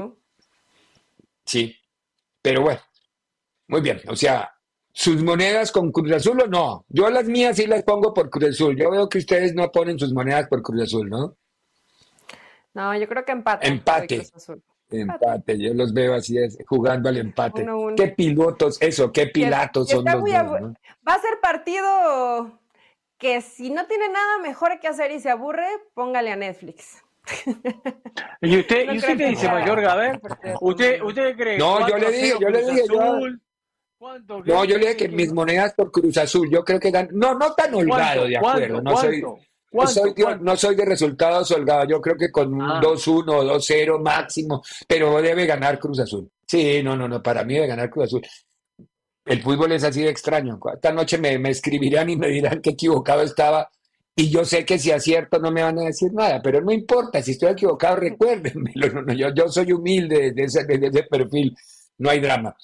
[1.43, 1.75] sí.
[2.41, 2.79] pero bueno,
[3.67, 3.99] muy bien.
[4.07, 4.49] O sea,
[4.93, 6.85] sus monedas con Cruz Azul o no.
[6.87, 8.77] Yo las mías sí las pongo por Cruz Azul.
[8.77, 11.35] Yo veo que ustedes no ponen sus monedas por Cruz Azul, ¿no?
[12.73, 13.67] No, yo creo que empate.
[13.67, 14.25] Empate.
[14.99, 17.65] Empate, yo los veo así jugando al empate.
[17.95, 22.59] Qué pilotos, eso, qué pilatos son los Va a ser partido
[23.17, 27.03] que si no tiene nada mejor que hacer y se aburre, póngale a Netflix.
[28.41, 30.19] ¿Y usted, ¿y usted qué dice, Mayor Gaber?
[30.59, 31.57] ¿Usted, ¿Usted cree?
[31.57, 33.19] No, yo le digo, yo le digo,
[33.99, 37.35] no, yo le dije que mis monedas por Cruz Azul, yo creo que dan, no,
[37.35, 39.23] no tan holgado, de acuerdo, no soy,
[39.71, 44.01] no soy, no soy, de resultados holgados, yo creo que con un 2-1 o 2-0
[44.01, 46.29] máximo, pero debe ganar Cruz Azul.
[46.45, 48.21] Sí, no, no, no, para mí debe ganar Cruz Azul.
[49.25, 50.59] El fútbol es así de extraño.
[50.73, 53.69] Esta noche me, me escribirán y me dirán que equivocado estaba
[54.15, 57.21] y yo sé que si acierto no me van a decir nada, pero no importa,
[57.23, 61.55] si estoy equivocado recuérdenmelo, yo, yo soy humilde de ese, de ese perfil,
[61.97, 62.55] no hay drama.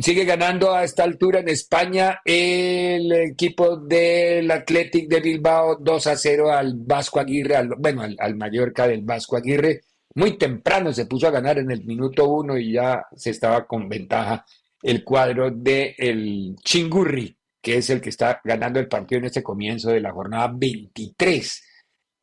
[0.00, 6.16] Sigue ganando a esta altura en España el equipo del Athletic de Bilbao 2 a
[6.16, 9.82] 0 al Vasco Aguirre, bueno, al, Mallorca del Vasco Aguirre.
[10.14, 13.88] Muy temprano se puso a ganar en el minuto uno y ya se estaba con
[13.88, 14.46] ventaja
[14.82, 19.42] el cuadro del el Chingurri, que es el que está ganando el partido en este
[19.42, 21.62] comienzo de la jornada 23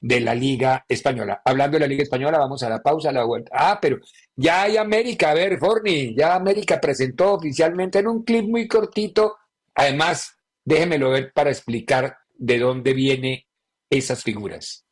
[0.01, 1.41] de la Liga Española.
[1.45, 3.51] Hablando de la Liga Española, vamos a la pausa, a la vuelta.
[3.53, 3.99] Ah, pero
[4.35, 9.37] ya hay América, a ver, Forni, ya América presentó oficialmente en un clip muy cortito.
[9.75, 10.35] Además,
[10.65, 13.41] déjemelo ver para explicar de dónde vienen
[13.89, 14.85] esas figuras.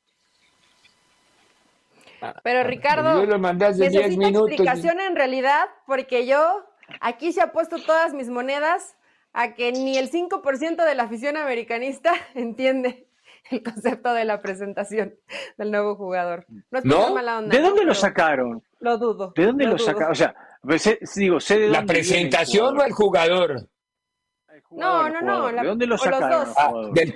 [2.43, 6.65] Pero Ricardo, yo lo explicación en realidad, porque yo
[6.99, 8.95] aquí se ha puesto todas mis monedas
[9.31, 13.08] a que ni el 5% de la afición americanista entiende
[13.51, 15.15] el concepto de la presentación
[15.57, 16.45] del nuevo jugador.
[16.83, 18.63] No, Mala onda, ¿De dónde lo sacaron?
[18.79, 19.33] Lo dudo.
[19.35, 20.11] ¿De dónde lo, sacaron?
[20.11, 23.67] O sea, pues, digo, sé de ¿La presentación o el jugador?
[24.71, 25.51] no, no, no.
[25.51, 26.47] ¿De dónde lo sacaron?
[26.57, 27.13] Ah, del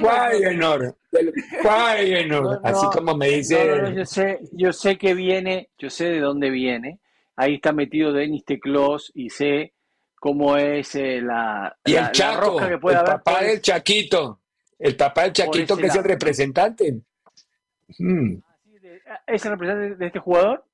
[0.00, 0.94] Feyenoord.
[1.10, 2.60] Del Feyenoord.
[2.64, 3.94] Así como me dice.
[3.94, 7.00] yo, sé, yo sé que viene, yo sé de dónde viene.
[7.36, 9.74] Ahí está metido Denis Teclos y sé
[10.20, 14.40] cómo es eh, la, y el Chaco, que puede el papá del Chaquito.
[14.78, 17.00] El papá del Chaquito, que es el representante.
[17.98, 18.36] Hmm.
[19.26, 20.64] ¿Es el representante de este jugador?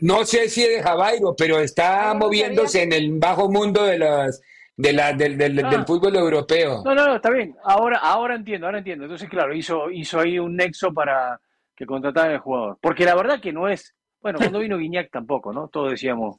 [0.00, 4.40] No sé si es de Javairo, pero está moviéndose en el bajo mundo de las
[4.78, 5.84] de la, del, del, ah.
[5.84, 6.82] fútbol europeo.
[6.84, 7.56] No, no, no, está bien.
[7.64, 9.04] Ahora, ahora entiendo, ahora entiendo.
[9.04, 11.40] Entonces, claro, hizo, hizo ahí un nexo para
[11.74, 12.78] que contratara el jugador.
[12.80, 13.92] Porque la verdad que no es.
[14.20, 15.66] Bueno, cuando vino Guiñac tampoco, ¿no?
[15.66, 16.36] Todos decíamos.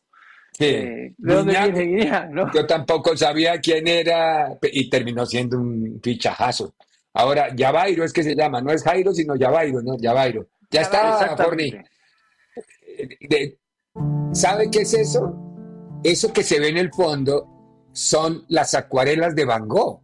[0.53, 0.65] Sí.
[0.65, 2.29] Eh, ¿De dónde viene Guiñac?
[2.29, 2.53] ¿no?
[2.53, 6.73] Yo tampoco sabía quién era y terminó siendo un fichajazo.
[7.13, 9.97] Ahora, Yavairo es que se llama, no es Jairo, sino Yavairo, ¿no?
[9.97, 10.47] Yavairo.
[10.69, 11.73] Ya está, Forni.
[14.33, 15.35] ¿Sabe qué es eso?
[16.03, 17.47] Eso que se ve en el fondo
[17.91, 20.01] son las acuarelas de Van Gogh,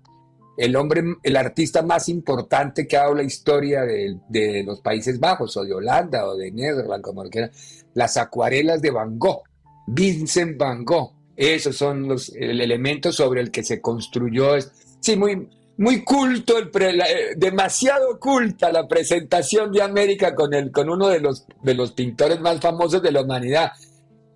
[0.57, 5.55] el hombre, el artista más importante que ha dado la historia de, los Países Bajos,
[5.57, 7.51] o de Holanda, o de Netherlands, como quiera.
[7.93, 9.43] Las acuarelas de Van Gogh,
[9.87, 11.13] Vincent Van Gogh.
[11.35, 14.55] Esos son los el elemento sobre el que se construyó.
[15.01, 20.89] Sí, muy, muy culto, el eh, demasiado culta la presentación de América con, el, con
[20.89, 23.71] uno de los, de los pintores más famosos de la humanidad.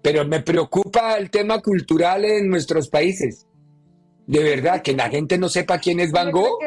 [0.01, 3.47] Pero me preocupa el tema cultural en nuestros países.
[4.27, 6.59] De verdad, que la gente no sepa quién es Van Gogh.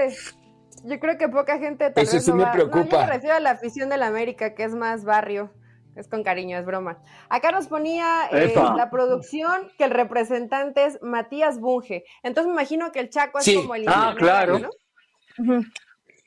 [0.84, 2.90] Yo creo que, poca gente tal Eso sí me preocupa.
[2.90, 5.52] yo me refiero a la afición de la América, que es más barrio.
[5.96, 7.02] Es con cariño, es broma.
[7.28, 12.04] Acá nos ponía eh, la producción que el representante es Matías Bunge.
[12.22, 13.84] Entonces me imagino que el Chaco es como el...
[13.86, 14.70] Ah, claro.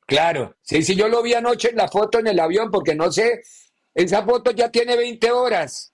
[0.05, 0.55] Claro.
[0.61, 3.41] Sí, sí, yo lo vi anoche en la foto en el avión, porque no sé,
[3.93, 5.93] esa foto ya tiene 20 horas.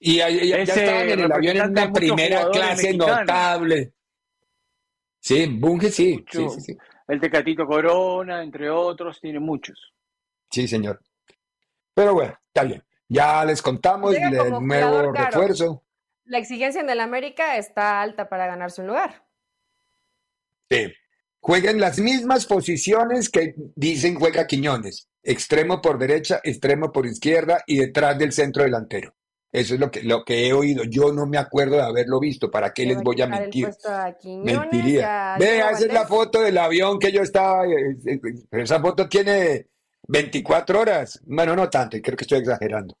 [0.00, 3.92] Y ya, estaban en el avión en una primera clase notable.
[5.20, 6.78] Sí, Bunge sí, sí, sí, sí.
[7.06, 9.92] El Tecatito Corona, entre otros, tiene muchos.
[10.50, 11.00] Sí, señor.
[11.98, 12.84] Pero bueno, está bien.
[13.08, 15.82] Ya les contamos el nuevo refuerzo.
[16.26, 19.26] La exigencia en el América está alta para ganarse un lugar.
[20.70, 20.92] Sí.
[21.40, 25.08] Juegan las mismas posiciones que dicen juega Quiñones.
[25.24, 29.12] Extremo por derecha, extremo por izquierda y detrás del centro delantero.
[29.50, 30.84] Eso es lo que, lo que he oído.
[30.84, 32.48] Yo no me acuerdo de haberlo visto.
[32.48, 33.70] ¿Para qué les voy a mentir?
[34.44, 35.34] Mentiría.
[35.36, 37.66] Vea, esa es la foto del avión que yo estaba.
[37.66, 39.66] Eh, eh, eh, esa foto tiene
[40.08, 41.20] 24 horas.
[41.26, 42.96] Bueno, no tanto, creo que estoy exagerando.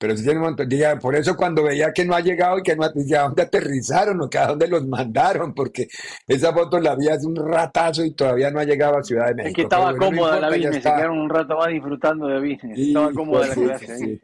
[0.00, 0.68] Pero sí tiene un montón.
[0.98, 4.22] por eso cuando veía que no ha llegado y que no ha, ¿a dónde aterrizaron
[4.22, 5.52] o que a dónde los mandaron?
[5.52, 5.88] Porque
[6.26, 9.34] esa foto la vi hace un ratazo y todavía no ha llegado a Ciudad de
[9.34, 9.50] México.
[9.50, 12.78] Es que estaba cómoda la business, se quedaron un rato más disfrutando de business.
[12.78, 14.20] estaba cómoda la clase.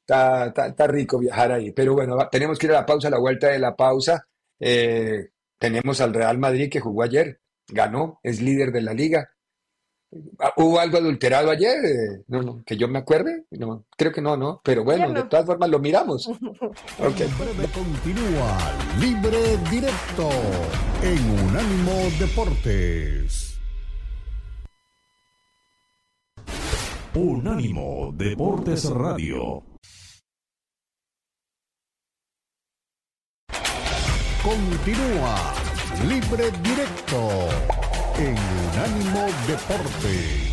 [0.00, 1.70] Está, está, rico viajar ahí.
[1.72, 4.26] Pero bueno, tenemos que ir a la pausa, a la vuelta de la pausa.
[4.58, 9.28] Eh, tenemos al Real Madrid que jugó ayer, ganó, es líder de la liga.
[10.38, 12.24] Ah, ¿Hubo algo adulterado ayer?
[12.28, 13.44] No, no, que yo me acuerde.
[13.50, 14.60] No, creo que no, no.
[14.64, 16.30] Pero bueno, de todas formas lo miramos.
[16.98, 17.28] Okay.
[17.72, 18.58] Continúa
[18.98, 20.28] libre directo
[21.02, 23.58] en Unánimo Deportes.
[27.14, 29.62] Unánimo Deportes Radio.
[34.42, 35.54] Continúa
[36.06, 37.87] libre directo
[38.18, 38.36] en
[38.72, 40.48] Unánimo Deportes.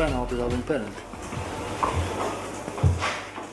[0.00, 0.92] No un penalti.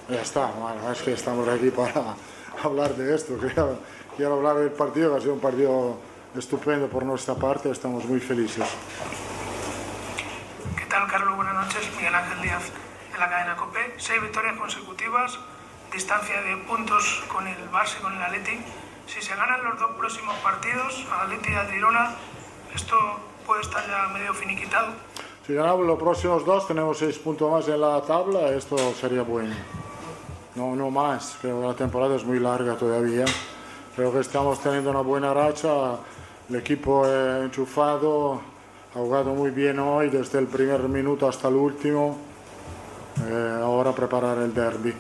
[0.10, 2.16] Ya está, bueno, es que estamos aquí para
[2.64, 3.38] hablar de esto.
[3.38, 3.80] Quiero,
[4.16, 5.98] quiero hablar del partido, que ha sido un partido
[6.38, 8.66] estupendo por nuestra parte, estamos muy felices.
[10.98, 11.36] ¿Qué tal, Carlos?
[11.36, 11.92] Buenas noches.
[11.96, 12.72] Miguel Ángel Díaz
[13.14, 13.94] de la cadena COPE.
[13.98, 15.38] Seis victorias consecutivas,
[15.94, 18.58] distancia de puntos con el Barça y con el Atleti.
[19.06, 22.16] Si se ganan los dos próximos partidos, Atleti y al Girona,
[22.74, 22.98] esto
[23.46, 24.88] puede estar ya medio finiquitado.
[25.46, 29.56] Si ganamos los próximos dos, tenemos seis puntos más en la tabla, esto sería bueno.
[30.56, 33.26] No, no más, creo que la temporada es muy larga todavía.
[33.96, 35.98] Creo que estamos teniendo una buena racha,
[36.50, 38.57] el equipo enchufado,
[38.96, 42.18] ha jugado muy bien hoy, desde el primer minuto hasta el último.
[43.26, 44.94] Eh, ahora preparar el derby.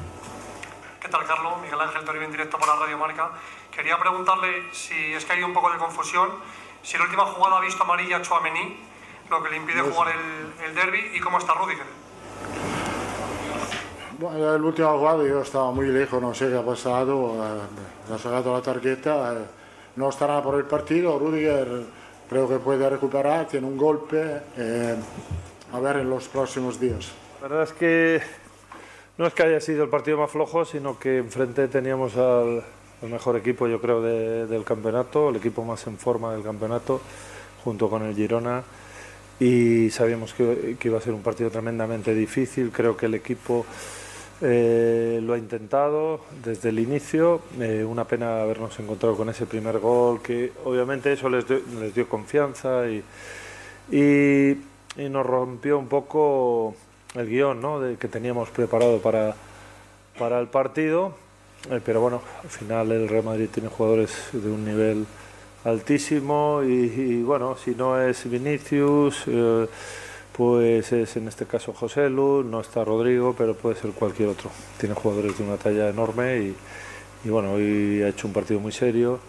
[0.99, 1.53] ¿Qué tal, Carlos?
[1.61, 3.31] Miguel Ángel Toribio en directo para Radio Marca.
[3.71, 6.29] Quería preguntarle si es que hay un poco de confusión,
[6.81, 8.77] si la última jugada ha visto amarilla a Chouameni
[9.29, 11.85] lo que le impide jugar el, el derby y cómo está Rudiger.
[14.17, 18.17] Bueno, el último jugada yo estaba muy lejos, no sé qué ha pasado, eh, ha
[18.17, 19.45] sacado la tarjeta, eh,
[19.97, 21.67] no estará por el partido, Rudiger
[22.29, 24.95] creo que puede recuperar, tiene un golpe, eh,
[25.73, 27.11] a ver en los próximos días.
[27.41, 28.21] La verdad es que
[29.17, 32.63] no es que haya sido el partido más flojo, sino que enfrente teníamos al,
[33.01, 37.01] mejor equipo, yo creo, del campeonato, el equipo más en forma del campeonato,
[37.63, 38.63] junto con el Girona
[39.39, 42.71] y sabíamos que, iba a ser un partido tremendamente difícil.
[42.71, 43.65] Creo que el equipo
[44.41, 47.41] eh, lo ha intentado desde el inicio.
[47.59, 51.93] Eh, una pena habernos encontrado con ese primer gol, que obviamente eso les dio, les
[51.95, 53.03] dio confianza y,
[53.91, 54.57] y,
[55.09, 56.75] nos rompió un poco
[57.15, 57.79] el guion ¿no?
[57.79, 59.35] de, que teníamos preparado para,
[60.19, 61.15] para el partido.
[61.71, 65.05] Eh, pero bueno, al final el Real Madrid tiene jugadores de un nivel
[65.63, 69.25] altísimo y, bueno, si no es Vinicius,
[70.37, 74.51] pues es en este caso José Lu, no está Rodrigo, pero puede ser cualquier otro.
[74.79, 76.53] Tiene jugadores de una talla enorme
[77.25, 79.19] y, bueno, hoy ha hecho un partido muy serio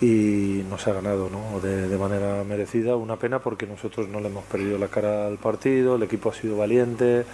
[0.00, 1.60] y nos ha ganado ¿no?
[1.60, 2.96] de, manera merecida.
[2.96, 6.34] Una pena porque nosotros no le hemos perdido la cara al partido, el equipo ha
[6.34, 7.26] sido valiente,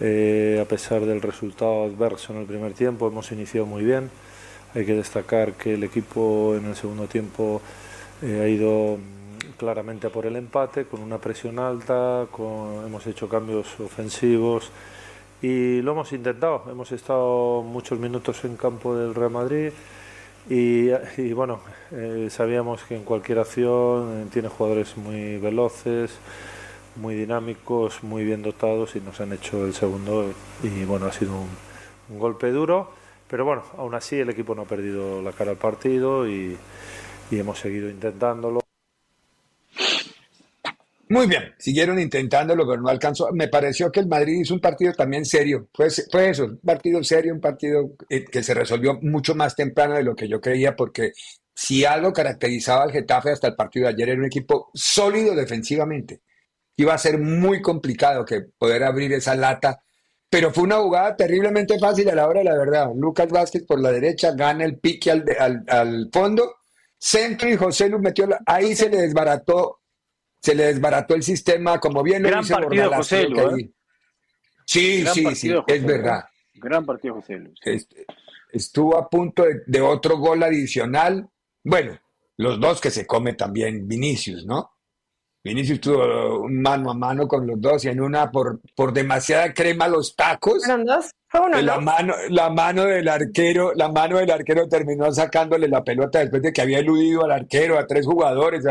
[0.00, 4.10] eh, a pesar del resultado adverso en el primer tiempo, hemos iniciado muy bien.
[4.74, 7.62] Hay que destacar que el equipo en el segundo tiempo
[8.20, 8.98] eh, ha ido
[9.62, 12.26] claramente por el empate, con una presión alta,
[12.84, 14.72] hemos hecho cambios ofensivos
[15.40, 16.64] y lo hemos intentado.
[16.68, 19.70] Hemos estado muchos minutos en campo del Real Madrid
[20.50, 21.60] y, bueno,
[21.92, 26.10] eh, sabíamos que en cualquier acción eh, tiene jugadores muy veloces,
[26.96, 30.32] muy dinámicos, muy bien dotados y nos han hecho el segundo
[30.64, 31.34] y bueno, ha sido
[32.10, 35.56] un golpe duro pero bueno, aún así el equipo no ha perdido la cara al
[35.56, 36.54] partido y,
[37.30, 38.60] hemos seguido intentándolo.
[41.12, 43.28] Muy bien, siguieron intentándolo, pero no alcanzó.
[43.32, 45.68] Me pareció que el Madrid hizo un partido también serio.
[45.74, 49.94] Fue, fue eso, un partido serio, un partido eh, que se resolvió mucho más temprano
[49.94, 51.12] de lo que yo creía, porque
[51.54, 56.22] si algo caracterizaba al Getafe hasta el partido de ayer era un equipo sólido defensivamente.
[56.76, 59.82] Iba a ser muy complicado que poder abrir esa lata
[60.30, 62.88] pero fue una jugada terriblemente fácil a la hora de la verdad.
[62.96, 65.26] Lucas Vázquez por la derecha gana el pique al,
[65.68, 66.54] al, fondo,
[66.96, 69.81] centro y José Lu metió, ahí se le desbarató,
[70.42, 73.72] se le desbarató el sistema, como bien lo dice partido José Lu, ¿eh?
[74.66, 76.24] Sí, sí, sí, es verdad.
[76.54, 77.52] Gran partido José Lu.
[78.50, 81.28] Estuvo a punto de, de otro gol adicional.
[81.64, 81.98] Bueno,
[82.36, 84.70] los dos que se come también Vinicius, ¿no?
[85.44, 89.52] Vinicius tuvo un mano a mano con los dos y en una por, por demasiada
[89.52, 90.62] crema los tacos.
[90.84, 91.10] dos?
[91.26, 95.82] Fue uno, la mano, la mano del arquero, la mano del arquero terminó sacándole la
[95.82, 98.64] pelota después de que había eludido al arquero, a tres jugadores.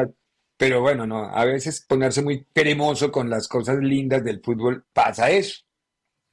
[0.62, 5.32] Pero bueno, no, a veces ponerse muy cremoso con las cosas lindas del fútbol pasa
[5.32, 5.63] eso.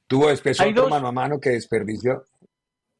[0.05, 2.25] Tuvo después otro mano a mano que desperdició.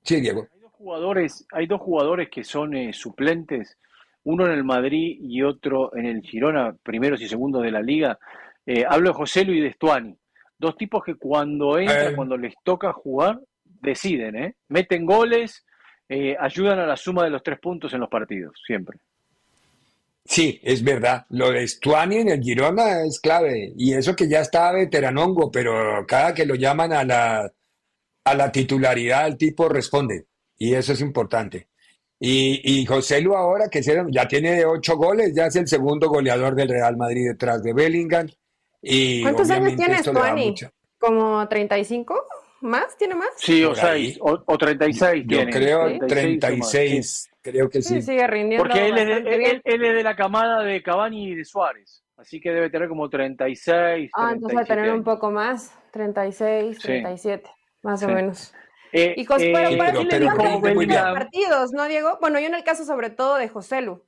[0.01, 0.47] Sí, Diego.
[0.51, 3.77] Hay dos jugadores, hay dos jugadores que son eh, suplentes
[4.23, 8.17] uno en el Madrid y otro en el Girona, primeros y segundos de la liga.
[8.65, 10.17] Eh, hablo de José Luis de Stuani.
[10.57, 12.15] Dos tipos que cuando entran, eh.
[12.15, 14.55] cuando les toca jugar, deciden, ¿eh?
[14.69, 15.63] Meten goles,
[16.07, 18.97] eh, ayudan a la suma de los tres puntos en los partidos, siempre.
[20.25, 21.25] Sí, es verdad.
[21.29, 23.73] Lo de Stuani en el Girona es clave.
[23.75, 27.51] Y eso que ya está veteranongo, pero cada que lo llaman a la,
[28.23, 30.25] a la titularidad, el tipo responde.
[30.57, 31.67] Y eso es importante.
[32.21, 36.67] Y, José Lu ahora, que ya tiene ocho goles, ya es el segundo goleador del
[36.67, 38.27] Real Madrid detrás de Bellingham.
[38.81, 40.53] Y ¿Cuántos años tienes, Tuani?
[40.97, 42.13] ¿Como 35?
[42.61, 42.97] ¿Más?
[42.97, 43.29] ¿Tiene más?
[43.37, 47.95] Sí, o, seis, o, 36 Yo creo 36, creo que sí.
[47.95, 48.01] sí.
[48.01, 51.45] sigue rindiendo Porque él es, de, él, es, de, la camada de Cavani y de
[51.45, 55.73] Suárez, así que debe tener como 36, Ah, entonces va a tener un poco más,
[55.91, 57.49] 36, 37,
[57.83, 58.53] más o menos.
[58.91, 60.35] Eh, y José, eh, pero,
[61.13, 62.17] partidos, ¿no, Diego?
[62.21, 64.03] Bueno, yo en el caso sobre todo de José Lu.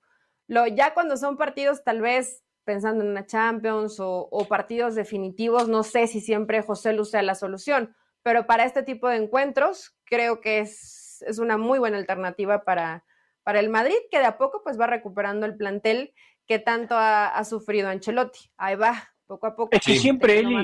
[0.48, 5.84] Lo, ya cuando son partidos tal vez pensando en una Champions o, partidos definitivos, no
[5.84, 10.42] sé si siempre José Lu sea la solución, pero para este tipo de encuentros creo
[10.42, 13.04] que es, es una muy buena alternativa para,
[13.44, 16.14] para el Madrid, que de a poco pues va recuperando el plantel
[16.48, 18.52] que tanto ha, sufrido Ancelotti.
[18.58, 19.70] Ahí va, poco a poco.
[19.72, 20.64] Es que siempre él,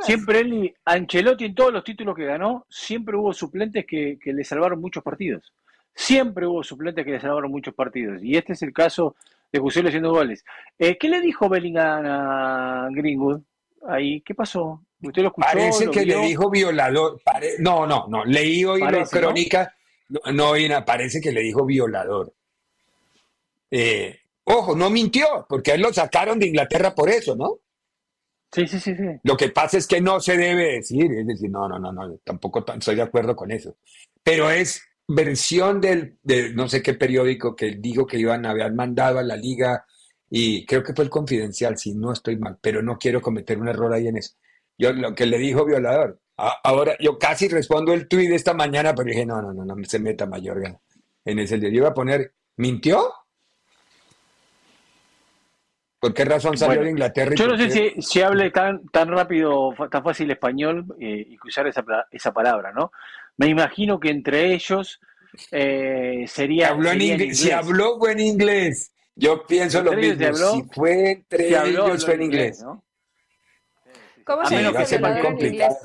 [0.00, 5.02] siempre Ancelotti en todos los títulos que ganó, siempre hubo suplentes que, le salvaron muchos
[5.02, 5.52] partidos.
[5.94, 8.22] Siempre hubo suplentes que le salvaron muchos partidos.
[8.22, 9.14] Y este es el caso
[9.52, 10.44] de José haciendo goles.
[10.78, 13.42] Eh, ¿Qué le dijo Bellingham a Greenwood?
[13.86, 14.82] Ahí, ¿qué pasó?
[15.02, 15.48] ¿Usted lo escuchó?
[15.52, 17.20] Parece que le dijo violador.
[17.58, 18.24] No, no, no.
[18.24, 19.64] Leí hoy la crónica.
[19.64, 19.81] No,
[20.32, 20.54] no,
[20.84, 22.34] parece que le dijo violador.
[23.70, 27.60] Eh, ojo, no mintió, porque él lo sacaron de Inglaterra por eso, ¿no?
[28.52, 29.04] Sí, sí, sí, sí.
[29.22, 32.18] Lo que pasa es que no se debe decir, es decir, no, no, no, no,
[32.22, 33.76] tampoco estoy de acuerdo con eso.
[34.22, 38.72] Pero es versión del, de no sé qué periódico que dijo que iban a haber
[38.74, 39.86] mandado a la liga
[40.28, 43.68] y creo que fue el confidencial, si no estoy mal, pero no quiero cometer un
[43.68, 44.34] error ahí en eso.
[44.78, 48.94] Yo lo que le dijo violador, Ahora, yo casi respondo el tuit de esta mañana,
[48.94, 50.78] pero dije, no, no, no, no se meta Mayorga
[51.24, 51.68] en ese día.
[51.68, 53.12] Yo iba a poner, ¿mintió?
[56.00, 57.34] ¿Por qué razón salió de Inglaterra?
[57.36, 61.68] Yo no sé si, si hable tan, tan rápido, tan fácil español eh, y usar
[61.68, 62.90] esa, esa palabra, ¿no?
[63.36, 65.00] Me imagino que entre ellos
[65.50, 66.70] eh, sería.
[66.70, 67.38] habló en inglés.
[67.38, 68.92] Si habló buen inglés.
[69.14, 70.34] Yo pienso lo mismo.
[70.34, 72.62] si fue entre ellos, fue en inglés.
[72.62, 72.82] ¿no?
[74.24, 75.78] ¿Cómo se dice en inglés?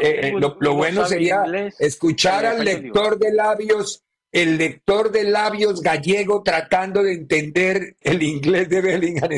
[0.00, 1.44] Eh, eh, lo, bueno sería
[1.78, 4.02] escuchar al lector de labios,
[4.32, 9.30] el lector de labios gallego tratando de entender el inglés de Bellingham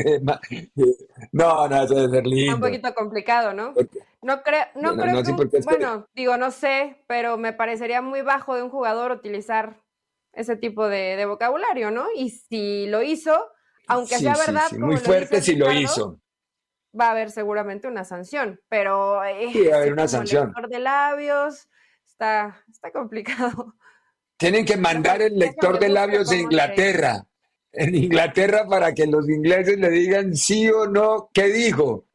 [1.31, 2.55] No, no, eso debe ser lindo.
[2.55, 3.73] Un poquito complicado, ¿no?
[4.21, 5.21] no creo, no, creo
[5.63, 9.81] bueno, digo, no sé, pero me parecería muy bajo de un jugador utilizar
[10.33, 12.07] ese tipo de, vocabulario, ¿no?
[12.15, 13.51] Y si lo hizo,
[13.87, 14.71] aunque sea verdad.
[14.79, 16.19] muy fuerte si lo hizo
[16.99, 20.47] va a haber seguramente una sanción, pero eh, sí, va a haber una sanción.
[20.47, 21.67] lector de labios
[22.05, 23.75] está, está complicado.
[24.37, 27.25] Tienen que mandar el lector de labios de Inglaterra,
[27.71, 32.05] en Inglaterra para que los ingleses le digan sí o no qué dijo.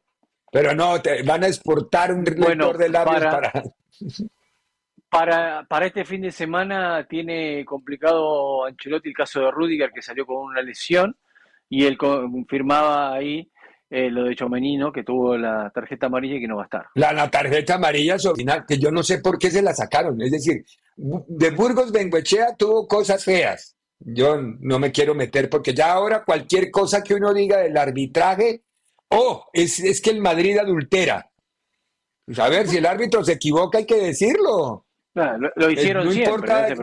[0.51, 3.51] Pero no, te van a exportar un lector de labios para...
[5.09, 5.65] para...
[5.67, 5.85] para...
[5.87, 10.61] este fin de semana tiene complicado Ancelotti el caso de Rudiger que salió con una
[10.61, 11.17] lesión
[11.69, 13.51] y él confirmaba ahí
[13.89, 16.85] eh, lo de Chomenino, que tuvo la tarjeta amarilla y que no va a estar.
[16.95, 20.21] La, la tarjeta amarilla final, que yo no sé por qué se la sacaron.
[20.21, 20.65] Es decir,
[20.95, 23.75] de Burgos Benguechea tuvo cosas feas.
[23.99, 28.63] Yo no me quiero meter porque ya ahora cualquier cosa que uno diga del arbitraje,
[29.09, 31.29] oh, es, es que el Madrid adultera.
[32.25, 34.85] Pues a ver, si el árbitro se equivoca hay que decirlo.
[35.13, 36.75] lo, hicieron no siempre, importa,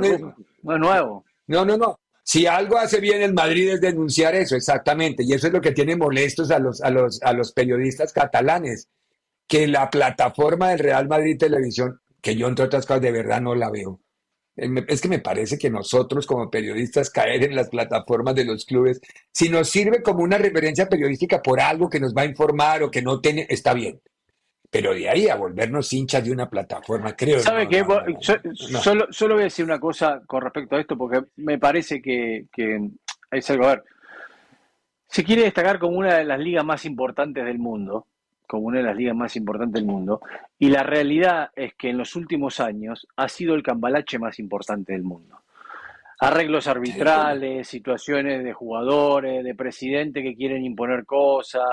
[0.62, 1.24] no es nuevo.
[1.46, 1.98] No, no, no.
[2.30, 5.24] Si algo hace bien el Madrid es denunciar eso, exactamente.
[5.24, 8.88] Y eso es lo que tiene molestos a los, a los, a los periodistas catalanes,
[9.48, 13.56] que la plataforma del Real Madrid Televisión, que yo entre otras cosas de verdad no
[13.56, 14.00] la veo,
[14.54, 18.64] eh, es que me parece que nosotros como periodistas caer en las plataformas de los
[18.64, 19.00] clubes,
[19.32, 22.92] si nos sirve como una referencia periodística por algo que nos va a informar o
[22.92, 24.00] que no tiene, está bien.
[24.70, 27.40] Pero de ahí a volvernos hinchas de una plataforma, creo.
[27.40, 27.84] ¿Sabe qué?
[28.54, 32.46] solo, solo voy a decir una cosa con respecto a esto, porque me parece que,
[32.52, 32.88] que
[33.32, 33.66] es algo.
[33.66, 33.84] A ver,
[35.08, 38.06] se quiere destacar como una de las ligas más importantes del mundo,
[38.46, 40.20] como una de las ligas más importantes del mundo,
[40.56, 44.92] y la realidad es que en los últimos años ha sido el cambalache más importante
[44.92, 45.40] del mundo.
[46.20, 51.64] Arreglos arbitrales, situaciones de jugadores, de presidente que quieren imponer cosas,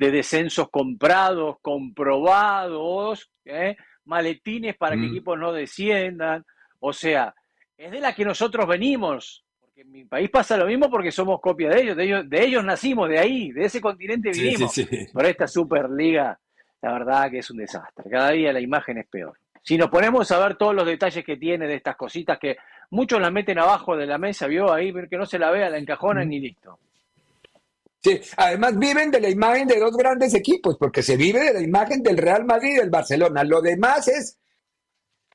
[0.00, 3.76] de descensos comprados, comprobados, ¿eh?
[4.06, 5.10] maletines para que mm.
[5.10, 6.42] equipos no desciendan.
[6.78, 7.34] O sea,
[7.76, 9.44] es de la que nosotros venimos.
[9.60, 11.96] Porque en mi país pasa lo mismo porque somos copia de ellos.
[11.98, 14.74] De ellos, de ellos nacimos, de ahí, de ese continente vivimos.
[15.12, 16.40] Pero esta Superliga,
[16.80, 18.10] la verdad que es un desastre.
[18.10, 19.36] Cada día la imagen es peor.
[19.62, 22.56] Si nos ponemos a ver todos los detalles que tiene de estas cositas que
[22.88, 25.76] muchos las meten abajo de la mesa, vio ahí, que no se la vea, la
[25.76, 26.32] encajonan mm.
[26.32, 26.78] y listo.
[28.02, 31.60] Sí, además viven de la imagen de dos grandes equipos, porque se vive de la
[31.60, 33.44] imagen del Real Madrid y del Barcelona.
[33.44, 34.38] Lo demás es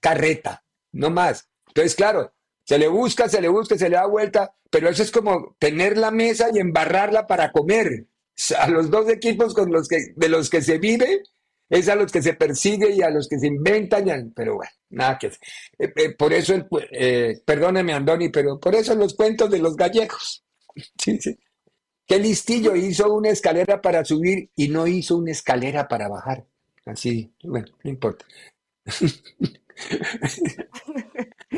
[0.01, 1.47] carreta, no más.
[1.67, 5.11] Entonces, claro, se le busca, se le busca, se le da vuelta, pero eso es
[5.11, 8.07] como tener la mesa y embarrarla para comer.
[8.57, 11.21] A los dos equipos con los que, de los que se vive,
[11.69, 15.17] es a los que se persigue y a los que se inventan, pero bueno, nada
[15.17, 19.59] que eh, eh, por eso, el, eh, perdóneme Andoni, pero por eso los cuentos de
[19.59, 20.41] los gallegos.
[21.01, 21.37] Sí, sí.
[22.05, 26.45] ¿Qué listillo hizo una escalera para subir y no hizo una escalera para bajar?
[26.85, 28.25] Así, bueno, no importa.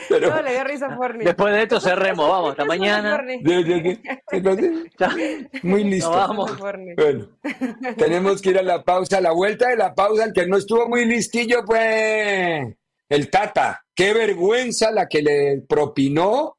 [0.10, 1.26] no, le dio risa a Forni.
[1.26, 3.22] Después de esto cerremos, vamos, hasta mañana.
[5.64, 6.12] Muy listo.
[6.12, 6.58] vamos.
[6.96, 7.28] Bueno,
[7.98, 9.18] tenemos que ir a la pausa.
[9.18, 12.78] A la vuelta de la pausa, el que no estuvo muy listillo fue
[13.10, 13.84] el Tata.
[13.94, 16.58] Qué vergüenza la que le propinó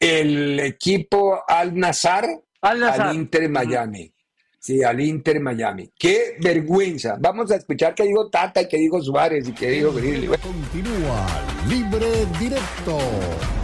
[0.00, 2.24] el equipo Al Nazar
[2.60, 4.12] al, al Inter Miami.
[4.60, 5.90] Sí, al Inter Miami.
[5.96, 7.16] Qué vergüenza.
[7.20, 10.26] Vamos a escuchar qué dijo Tata y qué dijo Suárez y qué dijo Grilli.
[10.26, 11.26] Continúa
[11.68, 12.98] libre directo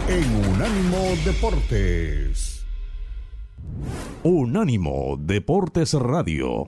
[0.07, 2.65] en Unánimo Deportes.
[4.23, 6.65] Unánimo Deportes Radio.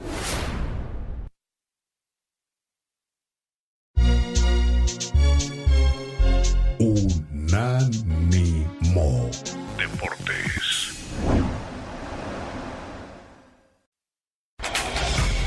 [6.80, 8.57] Unánimo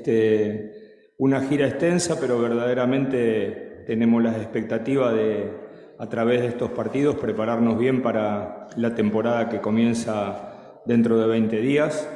[0.00, 5.50] Este, una gira extensa, pero verdaderamente tenemos las expectativas de,
[5.98, 11.60] a través de estos partidos, prepararnos bien para la temporada que comienza dentro de 20
[11.60, 12.08] días.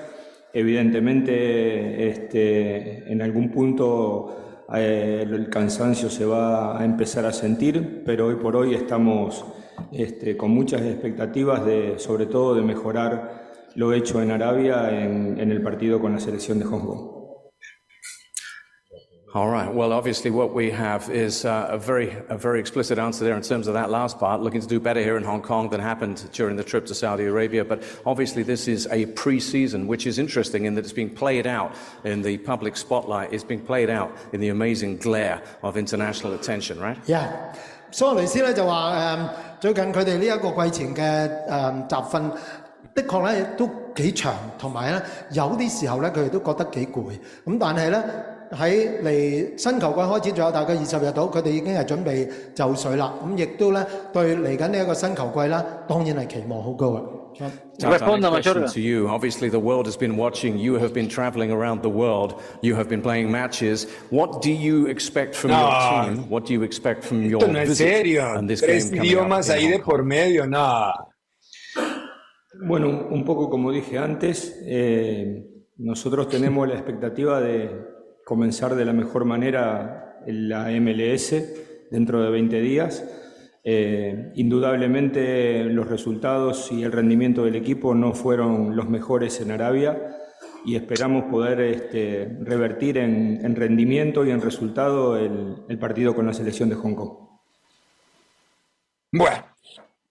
[0.54, 8.28] Evidentemente, este, en algún punto eh, el cansancio se va a empezar a sentir, pero
[8.28, 9.44] hoy por hoy estamos
[9.92, 15.50] este, con muchas expectativas de, sobre todo, de mejorar lo hecho en Arabia en, en
[15.50, 17.13] el partido con la selección de Hong Kong.
[19.33, 19.71] All right.
[19.71, 23.43] Well, obviously, what we have is uh, a very, a very explicit answer there in
[23.43, 24.41] terms of that last part.
[24.41, 27.25] Looking to do better here in Hong Kong than happened during the trip to Saudi
[27.25, 27.63] Arabia.
[27.63, 31.75] But obviously, this is a pre-season, which is interesting in that it's being played out
[32.03, 33.31] in the public spotlight.
[33.31, 36.97] It's being played out in the amazing glare of international attention, right?
[37.05, 37.29] Yeah.
[37.91, 39.29] 苏雷斯咧就话诶，
[39.61, 42.31] 最近佢哋呢一个季前嘅诶集训
[42.95, 45.01] 的确咧都几长，同埋咧
[45.33, 47.11] 有啲时候咧佢哋都觉得几攰。
[47.45, 48.03] 咁但系咧
[48.53, 53.13] 喺嚟新球季开始仲有大概二十日到，佢哋已经系准备就绪啦。
[53.23, 57.01] 咁亦都咧对嚟紧呢一个新球季啦，当然系期望好高嘅。
[57.39, 59.07] question to you.
[59.07, 60.57] Obviously, the world has been watching.
[60.57, 62.33] You have been traveling around the world.
[62.61, 63.87] You have been playing matches.
[64.09, 65.59] What do you expect from no.
[65.59, 66.29] your team?
[66.29, 68.05] What do you expect from your no visit?
[68.19, 70.91] And this Tres game idiomas ahí de por medio, no.
[72.67, 75.45] Bueno, un poco como dije antes, eh,
[75.77, 77.69] nosotros tenemos la expectativa de
[78.24, 81.34] comenzar de la mejor manera la MLS
[81.90, 83.04] dentro de 20 días.
[83.62, 90.16] Eh, indudablemente los resultados y el rendimiento del equipo no fueron los mejores en Arabia
[90.66, 96.34] y esperamos poder este, revertir en, rendimiento y en resultado el, el partido con la
[96.34, 97.12] selección de Hong Kong.
[99.12, 99.53] Bueno,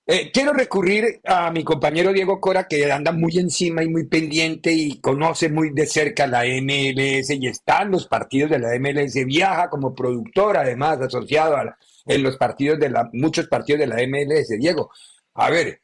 [0.06, 4.72] eh, quiero recurrir a mi compañero Diego Cora, que anda muy encima y muy pendiente
[4.72, 9.14] y conoce muy de cerca la MLS y está en los partidos de la MLS,
[9.26, 13.96] viaja como productor además asociado a en los partidos de la, muchos partidos de la
[14.06, 14.50] MLS.
[14.60, 14.92] Diego,
[15.36, 15.82] a ver,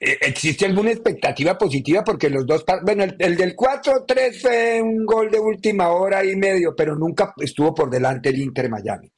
[0.00, 2.02] eh, ¿existe alguna expectativa positiva?
[2.02, 6.36] Porque los dos, bueno, el, el del 4-3 fue un gol de última hora y
[6.36, 9.12] medio, pero nunca estuvo por delante el Inter Miami.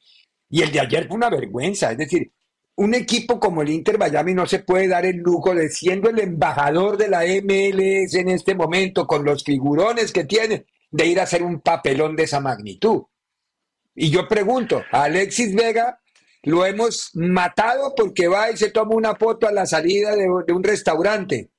[0.49, 2.31] Y el de ayer fue una vergüenza, es decir,
[2.75, 6.19] un equipo como el Inter Miami no se puede dar el lujo de siendo el
[6.19, 11.23] embajador de la MLS en este momento, con los figurones que tiene, de ir a
[11.23, 13.03] hacer un papelón de esa magnitud.
[13.95, 15.99] Y yo pregunto, a Alexis Vega
[16.43, 20.53] lo hemos matado porque va y se toma una foto a la salida de, de
[20.53, 21.52] un restaurante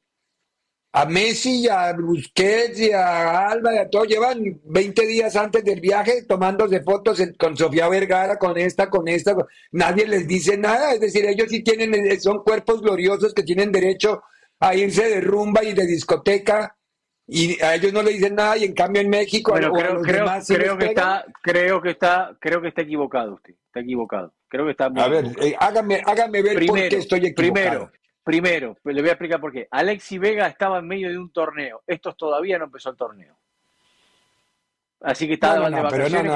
[0.96, 5.80] a Messi a Busquets y a Alba y a todos llevan 20 días antes del
[5.80, 9.34] viaje tomándose fotos con Sofía Vergara, con esta, con esta.
[9.72, 13.72] Nadie les dice nada, es decir, ellos sí tienen, eh, son cuerpos gloriosos que tienen
[13.72, 14.22] derecho
[14.60, 16.76] a irse de rumba y de discoteca
[17.26, 20.84] y a ellos no le dicen nada y en cambio en México creo, creo, que
[20.86, 24.32] está creo que está creo que está equivocado usted está equivocado.
[24.46, 27.34] Creo que está a ver eh, hágame hágame ver por qué estoy equivocado.
[27.34, 27.92] primero
[28.24, 29.68] Primero, le voy a explicar por qué.
[29.70, 31.82] Alexi Vega estaba en medio de un torneo.
[31.86, 33.36] Estos todavía no empezó el torneo.
[35.02, 36.32] Así que estaba de vacaciones.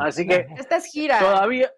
[0.00, 0.46] Así que.
[0.56, 1.18] Esta es gira.
[1.18, 1.72] Todavía.